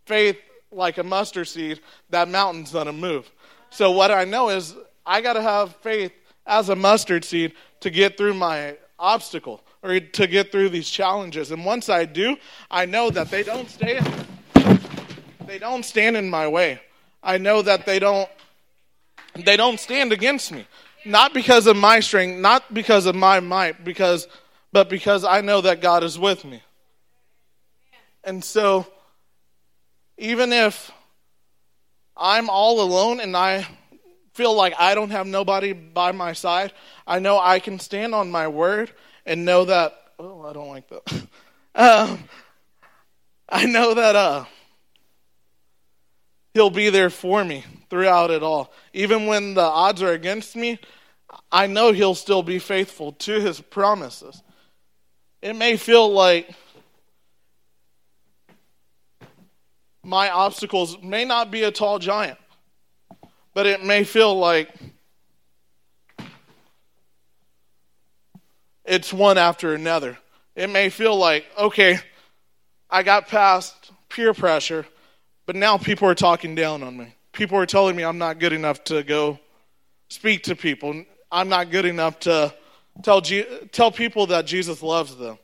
faith 0.05 0.37
like 0.71 0.97
a 0.97 1.03
mustard 1.03 1.47
seed, 1.47 1.81
that 2.09 2.27
mountain's 2.27 2.71
going 2.71 2.87
to 2.87 2.93
move. 2.93 3.31
So 3.69 3.91
what 3.91 4.11
I 4.11 4.25
know 4.25 4.49
is 4.49 4.75
I 5.05 5.21
got 5.21 5.33
to 5.33 5.41
have 5.41 5.75
faith 5.77 6.11
as 6.45 6.69
a 6.69 6.75
mustard 6.75 7.23
seed 7.23 7.53
to 7.81 7.89
get 7.89 8.17
through 8.17 8.33
my 8.33 8.77
obstacle 8.97 9.61
or 9.81 9.99
to 9.99 10.27
get 10.27 10.51
through 10.51 10.69
these 10.69 10.89
challenges. 10.89 11.51
And 11.51 11.65
once 11.65 11.89
I 11.89 12.05
do, 12.05 12.37
I 12.69 12.85
know 12.85 13.09
that 13.09 13.29
they 13.29 13.43
don't 13.43 13.69
stay 13.69 13.99
they 15.47 15.57
don't 15.57 15.83
stand 15.83 16.15
in 16.15 16.29
my 16.29 16.47
way. 16.47 16.79
I 17.23 17.39
know 17.39 17.63
that 17.63 17.85
they 17.85 17.97
don't 17.97 18.29
they 19.35 19.57
don't 19.57 19.79
stand 19.79 20.11
against 20.11 20.51
me. 20.51 20.67
Not 21.05 21.33
because 21.33 21.65
of 21.65 21.77
my 21.77 22.01
strength, 22.01 22.39
not 22.39 22.73
because 22.73 23.05
of 23.05 23.15
my 23.15 23.39
might, 23.39 23.83
because 23.83 24.27
but 24.71 24.89
because 24.89 25.23
I 25.23 25.41
know 25.41 25.61
that 25.61 25.81
God 25.81 26.03
is 26.03 26.19
with 26.19 26.45
me. 26.45 26.61
And 28.23 28.43
so 28.43 28.85
even 30.17 30.51
if 30.53 30.91
I'm 32.15 32.49
all 32.49 32.81
alone 32.81 33.21
and 33.21 33.35
I 33.35 33.65
feel 34.33 34.53
like 34.53 34.73
I 34.79 34.95
don't 34.95 35.09
have 35.11 35.27
nobody 35.27 35.73
by 35.73 36.11
my 36.11 36.33
side, 36.33 36.73
I 37.05 37.19
know 37.19 37.39
I 37.39 37.59
can 37.59 37.79
stand 37.79 38.13
on 38.13 38.31
my 38.31 38.47
word 38.47 38.91
and 39.25 39.45
know 39.45 39.65
that. 39.65 39.95
Oh, 40.17 40.45
I 40.45 40.53
don't 40.53 40.67
like 40.67 40.87
that. 40.89 41.23
um, 41.75 42.23
I 43.47 43.65
know 43.65 43.93
that 43.93 44.15
uh, 44.15 44.45
He'll 46.53 46.69
be 46.69 46.89
there 46.89 47.09
for 47.09 47.43
me 47.43 47.63
throughout 47.89 48.31
it 48.31 48.43
all. 48.43 48.73
Even 48.93 49.27
when 49.27 49.53
the 49.53 49.61
odds 49.61 50.01
are 50.01 50.11
against 50.11 50.55
me, 50.55 50.79
I 51.51 51.67
know 51.67 51.91
He'll 51.91 52.15
still 52.15 52.43
be 52.43 52.59
faithful 52.59 53.13
to 53.13 53.39
His 53.39 53.61
promises. 53.61 54.41
It 55.41 55.55
may 55.55 55.77
feel 55.77 56.11
like 56.11 56.49
my 60.03 60.29
obstacles 60.29 61.01
may 61.01 61.23
not 61.23 61.51
be 61.51 61.63
a 61.63 61.71
tall 61.71 61.99
giant, 61.99 62.37
but 63.59 63.67
it 63.67 63.83
may 63.83 64.05
feel 64.05 64.39
like 64.39 64.69
it's 68.85 69.11
one 69.11 69.37
after 69.37 69.73
another. 69.73 70.17
It 70.55 70.69
may 70.69 70.87
feel 70.87 71.17
like, 71.17 71.45
okay, 71.57 71.99
I 72.89 73.03
got 73.03 73.27
past 73.27 73.91
peer 74.07 74.33
pressure, 74.33 74.85
but 75.45 75.57
now 75.57 75.77
people 75.77 76.07
are 76.07 76.15
talking 76.15 76.55
down 76.55 76.83
on 76.83 76.95
me. 76.95 77.13
People 77.33 77.57
are 77.57 77.65
telling 77.65 77.97
me 77.97 78.03
I'm 78.03 78.17
not 78.17 78.39
good 78.39 78.53
enough 78.53 78.81
to 78.85 79.03
go 79.03 79.37
speak 80.07 80.43
to 80.43 80.55
people. 80.55 81.03
I'm 81.29 81.49
not 81.49 81.69
good 81.69 81.83
enough 81.83 82.17
to 82.21 82.55
tell, 83.03 83.21
tell 83.73 83.91
people 83.91 84.27
that 84.27 84.45
Jesus 84.45 84.81
loves 84.81 85.17
them. 85.17 85.37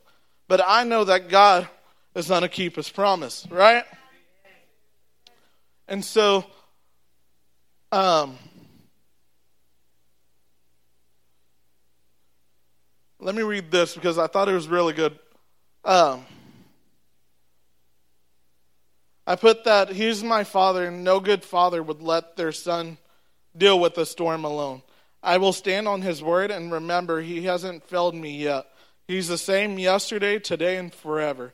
But 0.47 0.61
I 0.65 0.85
know 0.85 1.03
that 1.03 1.27
God 1.27 1.67
is 2.15 2.29
going 2.29 2.43
to 2.43 2.47
keep 2.47 2.77
his 2.77 2.89
promise, 2.89 3.45
right? 3.49 3.83
And 5.89 6.05
so, 6.05 6.45
um, 7.95 8.37
let 13.21 13.33
me 13.33 13.41
read 13.41 13.71
this 13.71 13.95
because 13.95 14.17
I 14.17 14.27
thought 14.27 14.49
it 14.49 14.53
was 14.53 14.67
really 14.67 14.91
good. 14.91 15.17
Um, 15.85 16.25
I 19.25 19.37
put 19.37 19.63
that 19.63 19.89
he's 19.91 20.25
my 20.25 20.43
father, 20.43 20.87
and 20.87 21.05
no 21.05 21.21
good 21.21 21.45
father 21.45 21.81
would 21.81 22.01
let 22.01 22.35
their 22.35 22.51
son 22.51 22.97
deal 23.55 23.79
with 23.79 23.95
the 23.95 24.05
storm 24.05 24.43
alone. 24.43 24.81
I 25.23 25.37
will 25.37 25.53
stand 25.53 25.87
on 25.87 26.01
his 26.01 26.21
word 26.21 26.51
and 26.51 26.73
remember 26.73 27.21
he 27.21 27.43
hasn't 27.43 27.87
failed 27.87 28.13
me 28.13 28.35
yet. 28.35 28.65
He's 29.07 29.29
the 29.29 29.37
same 29.37 29.79
yesterday, 29.79 30.37
today, 30.37 30.75
and 30.75 30.93
forever. 30.93 31.53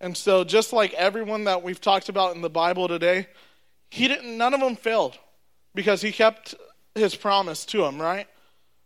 And 0.00 0.16
so, 0.16 0.42
just 0.42 0.72
like 0.72 0.94
everyone 0.94 1.44
that 1.44 1.62
we've 1.62 1.82
talked 1.82 2.08
about 2.08 2.34
in 2.34 2.40
the 2.40 2.48
Bible 2.48 2.88
today, 2.88 3.26
he 3.90 4.08
didn't 4.08 4.38
none 4.38 4.54
of 4.54 4.60
them 4.60 4.74
failed 4.74 5.18
because 5.74 6.02
he 6.02 6.12
kept 6.12 6.54
his 6.94 7.14
promise 7.14 7.64
to 7.66 7.84
him 7.84 8.00
right? 8.00 8.26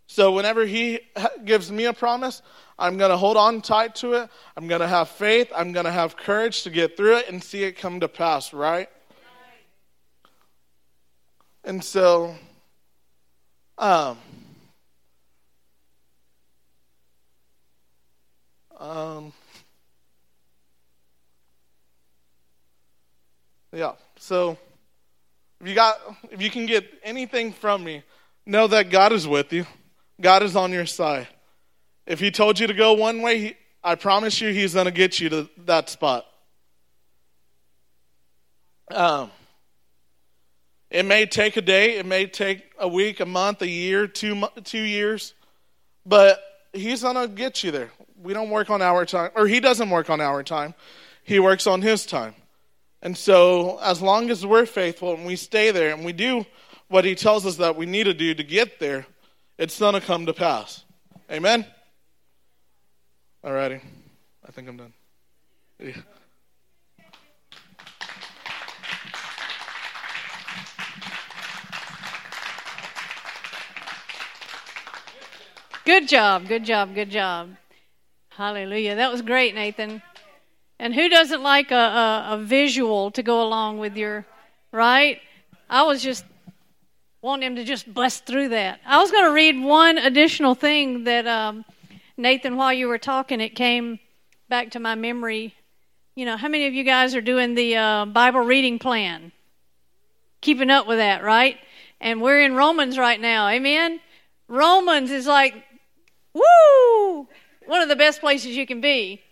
So 0.06 0.32
whenever 0.32 0.64
he 0.64 1.00
gives 1.44 1.70
me 1.70 1.84
a 1.86 1.92
promise 1.92 2.42
i'm 2.78 2.98
going 2.98 3.10
to 3.10 3.16
hold 3.16 3.36
on 3.36 3.62
tight 3.62 3.94
to 3.96 4.12
it. 4.14 4.30
I'm 4.56 4.68
going 4.68 4.80
to 4.82 4.86
have 4.86 5.08
faith. 5.08 5.50
I'm 5.54 5.72
going 5.72 5.86
to 5.86 5.92
have 5.92 6.16
courage 6.16 6.62
to 6.64 6.70
get 6.70 6.96
through 6.96 7.16
it 7.16 7.28
and 7.28 7.42
see 7.42 7.64
it 7.64 7.72
come 7.72 8.00
to 8.00 8.08
pass 8.08 8.52
right? 8.52 8.88
And 11.64 11.82
so 11.82 12.34
um 13.78 14.18
um 18.78 19.32
yeah 23.72 23.92
so 24.18 24.56
if 25.66 25.70
you 25.70 25.74
got 25.74 25.98
if 26.30 26.40
you 26.40 26.48
can 26.48 26.64
get 26.64 26.88
anything 27.02 27.52
from 27.52 27.82
me, 27.82 28.04
know 28.46 28.68
that 28.68 28.88
God 28.88 29.10
is 29.10 29.26
with 29.26 29.52
you. 29.52 29.66
God 30.20 30.44
is 30.44 30.54
on 30.54 30.70
your 30.70 30.86
side. 30.86 31.26
If 32.06 32.20
he 32.20 32.30
told 32.30 32.60
you 32.60 32.68
to 32.68 32.72
go 32.72 32.92
one 32.92 33.20
way, 33.20 33.38
he, 33.40 33.56
I 33.82 33.96
promise 33.96 34.40
you 34.40 34.52
he's 34.52 34.74
going 34.74 34.84
to 34.84 34.92
get 34.92 35.18
you 35.18 35.28
to 35.28 35.50
that 35.64 35.90
spot. 35.90 36.24
Um, 38.92 39.32
it 40.88 41.04
may 41.04 41.26
take 41.26 41.56
a 41.56 41.62
day, 41.62 41.96
it 41.96 42.06
may 42.06 42.26
take 42.26 42.70
a 42.78 42.86
week, 42.86 43.18
a 43.18 43.26
month, 43.26 43.60
a 43.60 43.68
year, 43.68 44.06
two 44.06 44.44
two 44.62 44.82
years, 44.82 45.34
but 46.06 46.40
he's 46.72 47.02
going 47.02 47.16
to 47.16 47.26
get 47.26 47.64
you 47.64 47.72
there. 47.72 47.90
We 48.22 48.34
don't 48.34 48.50
work 48.50 48.70
on 48.70 48.82
our 48.82 49.04
time, 49.04 49.32
or 49.34 49.48
he 49.48 49.58
doesn't 49.58 49.90
work 49.90 50.10
on 50.10 50.20
our 50.20 50.44
time. 50.44 50.74
He 51.24 51.40
works 51.40 51.66
on 51.66 51.82
his 51.82 52.06
time. 52.06 52.36
And 53.02 53.16
so, 53.16 53.78
as 53.82 54.00
long 54.02 54.30
as 54.30 54.44
we're 54.44 54.66
faithful 54.66 55.14
and 55.14 55.24
we 55.26 55.36
stay 55.36 55.70
there 55.70 55.94
and 55.94 56.04
we 56.04 56.12
do 56.12 56.44
what 56.88 57.04
He 57.04 57.14
tells 57.14 57.46
us 57.46 57.56
that 57.56 57.76
we 57.76 57.86
need 57.86 58.04
to 58.04 58.14
do 58.14 58.34
to 58.34 58.42
get 58.42 58.78
there, 58.80 59.06
it's 59.58 59.78
going 59.78 59.94
to 59.94 60.00
come 60.00 60.26
to 60.26 60.32
pass. 60.32 60.84
Amen? 61.30 61.66
Alrighty. 63.44 63.80
I 64.46 64.52
think 64.52 64.68
I'm 64.68 64.76
done. 64.76 64.92
Yeah. 65.78 65.92
Good 75.84 76.08
job, 76.08 76.48
good 76.48 76.64
job, 76.64 76.96
good 76.96 77.10
job. 77.10 77.50
Hallelujah. 78.30 78.96
That 78.96 79.12
was 79.12 79.22
great, 79.22 79.54
Nathan. 79.54 80.02
And 80.78 80.94
who 80.94 81.08
doesn't 81.08 81.42
like 81.42 81.70
a, 81.70 81.74
a, 81.74 82.26
a 82.32 82.38
visual 82.38 83.10
to 83.12 83.22
go 83.22 83.42
along 83.42 83.78
with 83.78 83.96
your, 83.96 84.26
right? 84.72 85.20
I 85.70 85.82
was 85.84 86.02
just 86.02 86.24
wanting 87.22 87.46
him 87.46 87.56
to 87.56 87.64
just 87.64 87.92
bust 87.92 88.26
through 88.26 88.50
that. 88.50 88.80
I 88.86 88.98
was 88.98 89.10
going 89.10 89.24
to 89.24 89.32
read 89.32 89.58
one 89.60 89.98
additional 89.98 90.54
thing 90.54 91.04
that, 91.04 91.26
um, 91.26 91.64
Nathan, 92.16 92.56
while 92.56 92.72
you 92.72 92.88
were 92.88 92.98
talking, 92.98 93.40
it 93.40 93.54
came 93.54 93.98
back 94.48 94.70
to 94.72 94.80
my 94.80 94.94
memory. 94.94 95.54
You 96.14 96.24
know, 96.24 96.36
how 96.36 96.48
many 96.48 96.66
of 96.66 96.74
you 96.74 96.84
guys 96.84 97.14
are 97.14 97.20
doing 97.20 97.54
the 97.54 97.76
uh, 97.76 98.04
Bible 98.06 98.40
reading 98.40 98.78
plan? 98.78 99.32
Keeping 100.40 100.70
up 100.70 100.86
with 100.86 100.98
that, 100.98 101.24
right? 101.24 101.58
And 102.00 102.20
we're 102.20 102.42
in 102.42 102.54
Romans 102.54 102.98
right 102.98 103.20
now. 103.20 103.48
Amen? 103.48 104.00
Romans 104.46 105.10
is 105.10 105.26
like, 105.26 105.54
woo! 106.32 107.26
One 107.66 107.82
of 107.82 107.88
the 107.88 107.96
best 107.96 108.20
places 108.20 108.56
you 108.56 108.66
can 108.66 108.80
be. 108.80 109.22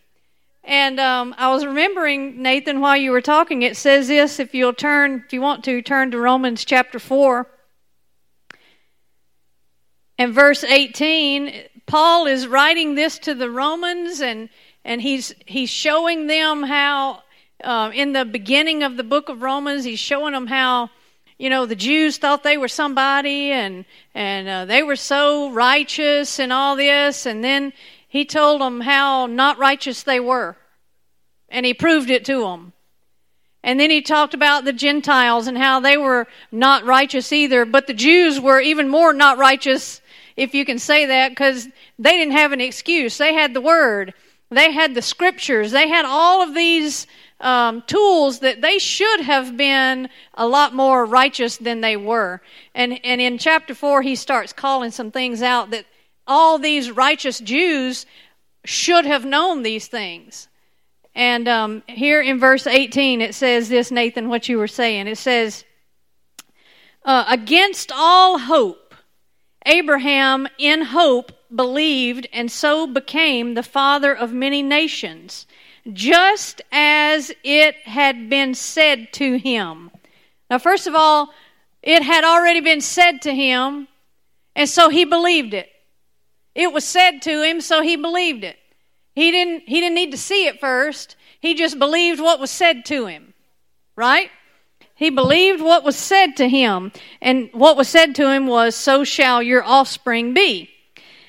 And 0.64 0.98
um, 0.98 1.34
I 1.36 1.52
was 1.52 1.66
remembering, 1.66 2.40
Nathan, 2.40 2.80
while 2.80 2.96
you 2.96 3.10
were 3.10 3.20
talking, 3.20 3.62
it 3.62 3.76
says 3.76 4.08
this 4.08 4.40
if 4.40 4.54
you'll 4.54 4.72
turn, 4.72 5.22
if 5.26 5.32
you 5.32 5.42
want 5.42 5.62
to, 5.64 5.82
turn 5.82 6.10
to 6.12 6.18
Romans 6.18 6.64
chapter 6.64 6.98
4 6.98 7.46
and 10.16 10.32
verse 10.32 10.64
18. 10.64 11.52
Paul 11.86 12.26
is 12.26 12.46
writing 12.46 12.94
this 12.94 13.18
to 13.20 13.34
the 13.34 13.50
Romans, 13.50 14.22
and, 14.22 14.48
and 14.86 15.02
he's, 15.02 15.34
he's 15.44 15.68
showing 15.68 16.28
them 16.28 16.62
how, 16.62 17.22
uh, 17.62 17.90
in 17.94 18.14
the 18.14 18.24
beginning 18.24 18.82
of 18.82 18.96
the 18.96 19.04
book 19.04 19.28
of 19.28 19.42
Romans, 19.42 19.84
he's 19.84 19.98
showing 19.98 20.32
them 20.32 20.46
how, 20.46 20.88
you 21.36 21.50
know, 21.50 21.66
the 21.66 21.76
Jews 21.76 22.16
thought 22.16 22.42
they 22.42 22.56
were 22.56 22.68
somebody, 22.68 23.50
and, 23.50 23.84
and 24.14 24.48
uh, 24.48 24.64
they 24.64 24.82
were 24.82 24.96
so 24.96 25.50
righteous 25.50 26.38
and 26.38 26.54
all 26.54 26.74
this, 26.74 27.26
and 27.26 27.44
then 27.44 27.74
he 28.14 28.24
told 28.24 28.60
them 28.60 28.82
how 28.82 29.26
not 29.26 29.58
righteous 29.58 30.04
they 30.04 30.20
were. 30.20 30.56
And 31.48 31.66
he 31.66 31.74
proved 31.74 32.10
it 32.10 32.24
to 32.26 32.42
them. 32.42 32.72
And 33.64 33.80
then 33.80 33.90
he 33.90 34.02
talked 34.02 34.34
about 34.34 34.64
the 34.64 34.72
Gentiles 34.72 35.48
and 35.48 35.58
how 35.58 35.80
they 35.80 35.96
were 35.96 36.28
not 36.52 36.84
righteous 36.84 37.32
either, 37.32 37.64
but 37.64 37.88
the 37.88 37.92
Jews 37.92 38.38
were 38.38 38.60
even 38.60 38.88
more 38.88 39.12
not 39.12 39.36
righteous, 39.36 40.00
if 40.36 40.54
you 40.54 40.64
can 40.64 40.78
say 40.78 41.06
that, 41.06 41.30
because 41.30 41.66
they 41.98 42.12
didn't 42.12 42.36
have 42.36 42.52
an 42.52 42.60
excuse. 42.60 43.18
They 43.18 43.34
had 43.34 43.52
the 43.52 43.60
word, 43.60 44.14
they 44.48 44.70
had 44.70 44.94
the 44.94 45.02
scriptures, 45.02 45.72
they 45.72 45.88
had 45.88 46.04
all 46.04 46.40
of 46.40 46.54
these 46.54 47.08
um, 47.40 47.82
tools 47.88 48.38
that 48.38 48.60
they 48.60 48.78
should 48.78 49.22
have 49.22 49.56
been 49.56 50.08
a 50.34 50.46
lot 50.46 50.72
more 50.72 51.04
righteous 51.04 51.56
than 51.56 51.80
they 51.80 51.96
were. 51.96 52.40
And, 52.76 53.04
and 53.04 53.20
in 53.20 53.38
chapter 53.38 53.74
4, 53.74 54.02
he 54.02 54.14
starts 54.14 54.52
calling 54.52 54.92
some 54.92 55.10
things 55.10 55.42
out 55.42 55.70
that 55.70 55.86
all 56.26 56.58
these 56.58 56.90
righteous 56.90 57.38
Jews 57.40 58.06
should 58.64 59.04
have 59.04 59.24
known 59.24 59.62
these 59.62 59.86
things. 59.86 60.48
And 61.14 61.46
um, 61.46 61.82
here 61.86 62.20
in 62.20 62.40
verse 62.40 62.66
18, 62.66 63.20
it 63.20 63.34
says 63.34 63.68
this, 63.68 63.90
Nathan, 63.90 64.28
what 64.28 64.48
you 64.48 64.58
were 64.58 64.66
saying. 64.66 65.06
It 65.06 65.18
says, 65.18 65.64
uh, 67.04 67.24
Against 67.28 67.92
all 67.94 68.38
hope, 68.38 68.94
Abraham 69.66 70.48
in 70.58 70.82
hope 70.82 71.32
believed 71.54 72.26
and 72.32 72.50
so 72.50 72.86
became 72.86 73.54
the 73.54 73.62
father 73.62 74.12
of 74.14 74.32
many 74.32 74.62
nations, 74.62 75.46
just 75.92 76.62
as 76.72 77.30
it 77.44 77.76
had 77.84 78.28
been 78.28 78.54
said 78.54 79.12
to 79.12 79.36
him. 79.36 79.90
Now, 80.50 80.58
first 80.58 80.86
of 80.86 80.94
all, 80.94 81.30
it 81.82 82.02
had 82.02 82.24
already 82.24 82.60
been 82.60 82.80
said 82.80 83.22
to 83.22 83.34
him, 83.34 83.88
and 84.56 84.68
so 84.68 84.88
he 84.88 85.04
believed 85.04 85.54
it. 85.54 85.68
It 86.54 86.72
was 86.72 86.84
said 86.84 87.22
to 87.22 87.42
him, 87.42 87.60
so 87.60 87.82
he 87.82 87.96
believed 87.96 88.44
it. 88.44 88.56
He 89.14 89.30
didn't, 89.30 89.64
he 89.66 89.80
didn't 89.80 89.94
need 89.94 90.12
to 90.12 90.18
see 90.18 90.46
it 90.46 90.60
first. 90.60 91.16
He 91.40 91.54
just 91.54 91.78
believed 91.78 92.20
what 92.20 92.40
was 92.40 92.50
said 92.50 92.84
to 92.86 93.06
him. 93.06 93.34
Right? 93.96 94.30
He 94.94 95.10
believed 95.10 95.60
what 95.60 95.84
was 95.84 95.96
said 95.96 96.36
to 96.36 96.48
him. 96.48 96.92
And 97.20 97.50
what 97.52 97.76
was 97.76 97.88
said 97.88 98.14
to 98.16 98.30
him 98.30 98.46
was, 98.46 98.76
So 98.76 99.04
shall 99.04 99.42
your 99.42 99.64
offspring 99.64 100.34
be. 100.34 100.70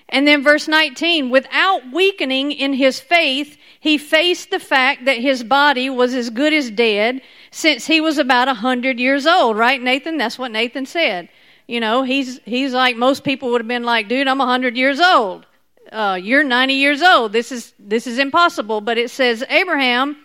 And 0.08 0.28
then 0.28 0.44
verse 0.44 0.68
19, 0.68 1.32
without 1.32 1.92
weakening 1.92 2.52
in 2.52 2.74
his 2.74 3.00
faith, 3.00 3.58
he 3.80 3.98
faced 3.98 4.52
the 4.52 4.60
fact 4.60 5.06
that 5.06 5.18
his 5.18 5.44
body 5.44 5.90
was 5.90 6.14
as 6.14 6.30
good 6.30 6.54
as 6.54 6.70
dead 6.70 7.22
since 7.50 7.88
he 7.88 8.00
was 8.00 8.18
about 8.18 8.48
a 8.48 8.54
hundred 8.54 9.00
years 9.00 9.26
old, 9.26 9.58
right, 9.58 9.82
Nathan? 9.82 10.18
That's 10.18 10.38
what 10.38 10.52
Nathan 10.52 10.86
said. 10.86 11.30
You 11.68 11.80
know, 11.80 12.04
he's 12.04 12.40
he's 12.46 12.74
like 12.74 12.96
most 12.96 13.24
people 13.24 13.52
would 13.52 13.62
have 13.62 13.68
been 13.68 13.84
like, 13.84 14.08
dude, 14.08 14.28
I'm 14.28 14.42
a 14.42 14.46
hundred 14.46 14.78
years 14.78 15.00
old 15.00 15.46
uh, 15.92 16.20
you're 16.22 16.44
90 16.44 16.74
years 16.74 17.02
old. 17.02 17.32
This 17.32 17.52
is, 17.52 17.74
this 17.80 18.08
is 18.08 18.20
impossible. 18.20 18.82
But 18.82 18.98
it 18.98 19.10
says, 19.10 19.44
Abraham, 19.50 20.18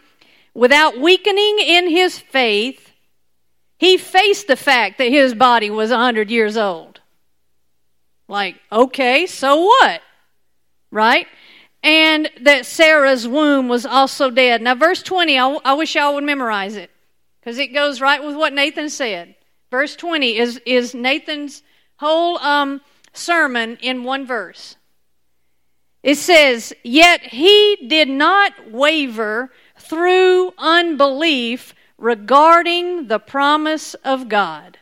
without 0.54 0.98
weakening 0.98 1.58
in 1.58 1.88
his 1.88 2.18
faith, 2.18 2.92
he 3.78 3.96
faced 3.96 4.46
the 4.46 4.56
fact 4.56 4.98
that 4.98 5.10
his 5.10 5.34
body 5.34 5.70
was 5.70 5.90
100 5.90 6.30
years 6.30 6.56
old. 6.56 7.00
Like, 8.28 8.56
okay, 8.70 9.26
so 9.26 9.64
what? 9.64 10.02
Right? 10.90 11.26
And 11.82 12.30
that 12.42 12.66
Sarah's 12.66 13.26
womb 13.26 13.68
was 13.68 13.86
also 13.86 14.30
dead. 14.30 14.62
Now, 14.62 14.74
verse 14.74 15.02
20, 15.02 15.38
I, 15.38 15.48
I 15.64 15.72
wish 15.74 15.94
y'all 15.94 16.14
would 16.14 16.24
memorize 16.24 16.76
it 16.76 16.90
because 17.40 17.58
it 17.58 17.68
goes 17.68 18.00
right 18.00 18.22
with 18.22 18.36
what 18.36 18.52
Nathan 18.52 18.90
said. 18.90 19.34
Verse 19.70 19.94
20 19.96 20.36
is, 20.36 20.60
is 20.66 20.94
Nathan's 20.94 21.62
whole 21.96 22.38
um, 22.38 22.80
sermon 23.12 23.78
in 23.80 24.04
one 24.04 24.26
verse. 24.26 24.76
It 26.02 26.16
says, 26.16 26.72
Yet 26.82 27.22
he 27.22 27.76
did 27.88 28.08
not 28.08 28.70
waver 28.70 29.50
through 29.78 30.52
unbelief 30.58 31.74
regarding 31.98 33.08
the 33.08 33.18
promise 33.18 33.94
of 33.94 34.28
God. 34.28 34.78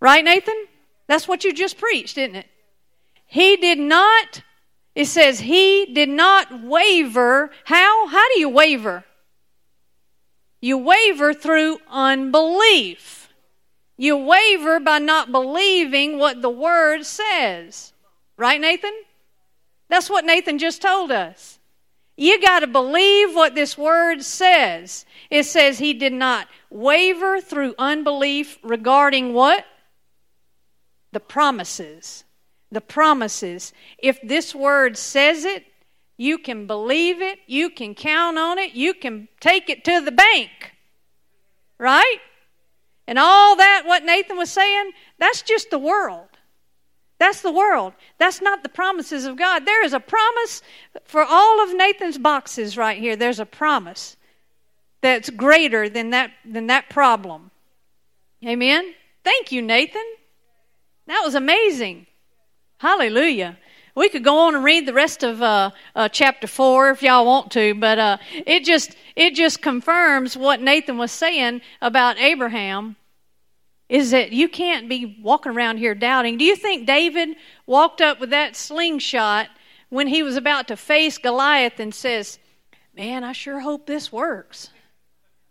Right, 0.00 0.24
Nathan? 0.24 0.66
That's 1.08 1.26
what 1.26 1.42
you 1.42 1.52
just 1.52 1.78
preached, 1.78 2.14
didn't 2.14 2.36
it? 2.36 2.46
He 3.26 3.56
did 3.56 3.78
not, 3.78 4.42
it 4.94 5.06
says, 5.06 5.40
he 5.40 5.86
did 5.92 6.08
not 6.08 6.62
waver. 6.62 7.50
How? 7.64 8.06
How 8.06 8.28
do 8.32 8.38
you 8.38 8.48
waver? 8.48 9.04
You 10.60 10.78
waver 10.78 11.34
through 11.34 11.78
unbelief. 11.88 13.17
You 13.98 14.16
waver 14.16 14.80
by 14.80 15.00
not 15.00 15.30
believing 15.30 16.18
what 16.18 16.40
the 16.40 16.48
Word 16.48 17.04
says. 17.04 17.92
Right, 18.38 18.60
Nathan? 18.60 18.94
That's 19.90 20.08
what 20.08 20.24
Nathan 20.24 20.58
just 20.58 20.80
told 20.80 21.10
us. 21.10 21.58
You 22.16 22.40
got 22.40 22.60
to 22.60 22.66
believe 22.66 23.34
what 23.36 23.54
this 23.54 23.78
word 23.78 24.24
says. 24.24 25.06
It 25.30 25.44
says 25.44 25.78
he 25.78 25.94
did 25.94 26.12
not 26.12 26.48
waver 26.68 27.40
through 27.40 27.76
unbelief 27.78 28.58
regarding 28.64 29.34
what? 29.34 29.64
The 31.12 31.20
promises. 31.20 32.24
The 32.72 32.80
promises. 32.80 33.72
If 33.98 34.20
this 34.20 34.52
word 34.52 34.98
says 34.98 35.44
it, 35.44 35.64
you 36.16 36.38
can 36.38 36.66
believe 36.66 37.22
it, 37.22 37.38
you 37.46 37.70
can 37.70 37.94
count 37.94 38.36
on 38.36 38.58
it, 38.58 38.72
you 38.74 38.94
can 38.94 39.28
take 39.38 39.70
it 39.70 39.84
to 39.84 40.00
the 40.00 40.10
bank. 40.10 40.50
Right? 41.78 42.18
And 43.08 43.18
all 43.18 43.56
that, 43.56 43.84
what 43.86 44.04
Nathan 44.04 44.36
was 44.36 44.50
saying, 44.50 44.90
that's 45.18 45.40
just 45.40 45.70
the 45.70 45.78
world. 45.78 46.28
That's 47.18 47.40
the 47.40 47.50
world. 47.50 47.94
That's 48.18 48.42
not 48.42 48.62
the 48.62 48.68
promises 48.68 49.24
of 49.24 49.38
God. 49.38 49.64
There 49.64 49.82
is 49.82 49.94
a 49.94 49.98
promise 49.98 50.60
for 51.04 51.24
all 51.24 51.64
of 51.64 51.74
Nathan's 51.74 52.18
boxes 52.18 52.76
right 52.76 52.98
here. 52.98 53.16
There's 53.16 53.40
a 53.40 53.46
promise 53.46 54.18
that's 55.00 55.30
greater 55.30 55.88
than 55.88 56.10
that 56.10 56.32
than 56.44 56.66
that 56.66 56.90
problem. 56.90 57.50
Amen. 58.46 58.94
Thank 59.24 59.52
you, 59.52 59.62
Nathan. 59.62 60.04
That 61.06 61.22
was 61.24 61.34
amazing. 61.34 62.06
Hallelujah. 62.76 63.56
We 63.98 64.08
could 64.08 64.22
go 64.22 64.38
on 64.46 64.54
and 64.54 64.62
read 64.62 64.86
the 64.86 64.92
rest 64.92 65.24
of 65.24 65.42
uh, 65.42 65.72
uh, 65.96 66.08
chapter 66.08 66.46
four 66.46 66.90
if 66.90 67.02
y'all 67.02 67.26
want 67.26 67.50
to, 67.50 67.74
but 67.74 67.98
uh, 67.98 68.18
it 68.46 68.64
just 68.64 68.94
it 69.16 69.34
just 69.34 69.60
confirms 69.60 70.36
what 70.36 70.60
Nathan 70.60 70.98
was 70.98 71.10
saying 71.10 71.62
about 71.82 72.16
Abraham 72.16 72.94
is 73.88 74.12
that 74.12 74.30
you 74.30 74.48
can't 74.48 74.88
be 74.88 75.18
walking 75.20 75.50
around 75.50 75.78
here 75.78 75.96
doubting. 75.96 76.38
Do 76.38 76.44
you 76.44 76.54
think 76.54 76.86
David 76.86 77.30
walked 77.66 78.00
up 78.00 78.20
with 78.20 78.30
that 78.30 78.54
slingshot 78.54 79.48
when 79.88 80.06
he 80.06 80.22
was 80.22 80.36
about 80.36 80.68
to 80.68 80.76
face 80.76 81.18
Goliath 81.18 81.80
and 81.80 81.92
says, 81.92 82.38
Man, 82.94 83.24
I 83.24 83.32
sure 83.32 83.58
hope 83.58 83.86
this 83.86 84.12
works? 84.12 84.70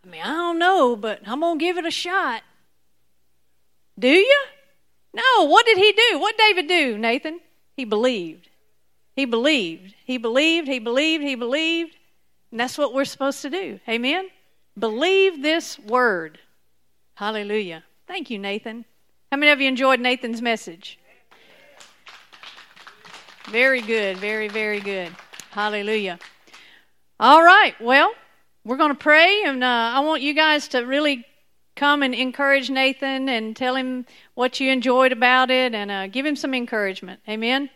I 0.05 0.07
mean, 0.07 0.21
I 0.21 0.31
don't 0.31 0.57
know, 0.57 0.95
but 0.95 1.19
I'm 1.25 1.41
to 1.41 1.57
give 1.57 1.77
it 1.77 1.85
a 1.85 1.91
shot. 1.91 2.43
Do 3.99 4.07
you? 4.07 4.39
No. 5.13 5.43
What 5.47 5.65
did 5.65 5.77
he 5.77 5.91
do? 5.91 6.19
What 6.19 6.37
David 6.37 6.69
do, 6.69 6.97
Nathan? 6.97 7.41
He 7.77 7.85
believed. 7.85 8.49
He 9.15 9.25
believed. 9.25 9.95
He 10.03 10.17
believed. 10.17 10.67
He 10.67 10.79
believed. 10.79 11.23
He 11.23 11.35
believed. 11.35 11.95
And 12.51 12.59
that's 12.59 12.77
what 12.77 12.93
we're 12.93 13.05
supposed 13.05 13.41
to 13.43 13.49
do. 13.49 13.79
Amen? 13.87 14.27
Believe 14.77 15.41
this 15.41 15.79
word. 15.79 16.39
Hallelujah. 17.15 17.83
Thank 18.07 18.29
you, 18.29 18.39
Nathan. 18.39 18.83
How 19.31 19.37
many 19.37 19.51
of 19.51 19.61
you 19.61 19.67
enjoyed 19.67 19.99
Nathan's 19.99 20.41
message? 20.41 20.99
Very 23.49 23.81
good, 23.81 24.17
very, 24.17 24.47
very 24.47 24.79
good. 24.79 25.15
Hallelujah. 25.51 26.19
All 27.19 27.41
right, 27.41 27.73
well, 27.79 28.11
we're 28.63 28.77
going 28.77 28.91
to 28.91 28.95
pray, 28.95 29.43
and 29.45 29.63
uh, 29.63 29.67
I 29.95 29.99
want 30.01 30.21
you 30.21 30.33
guys 30.33 30.67
to 30.69 30.79
really 30.79 31.25
come 31.77 32.03
and 32.03 32.13
encourage 32.13 32.69
Nathan 32.69 33.29
and 33.29 33.55
tell 33.55 33.75
him 33.75 34.05
what 34.33 34.59
you 34.59 34.71
enjoyed 34.71 35.13
about 35.13 35.49
it 35.49 35.73
and 35.73 35.89
uh, 35.89 36.07
give 36.07 36.25
him 36.25 36.35
some 36.35 36.53
encouragement. 36.53 37.21
Amen. 37.29 37.69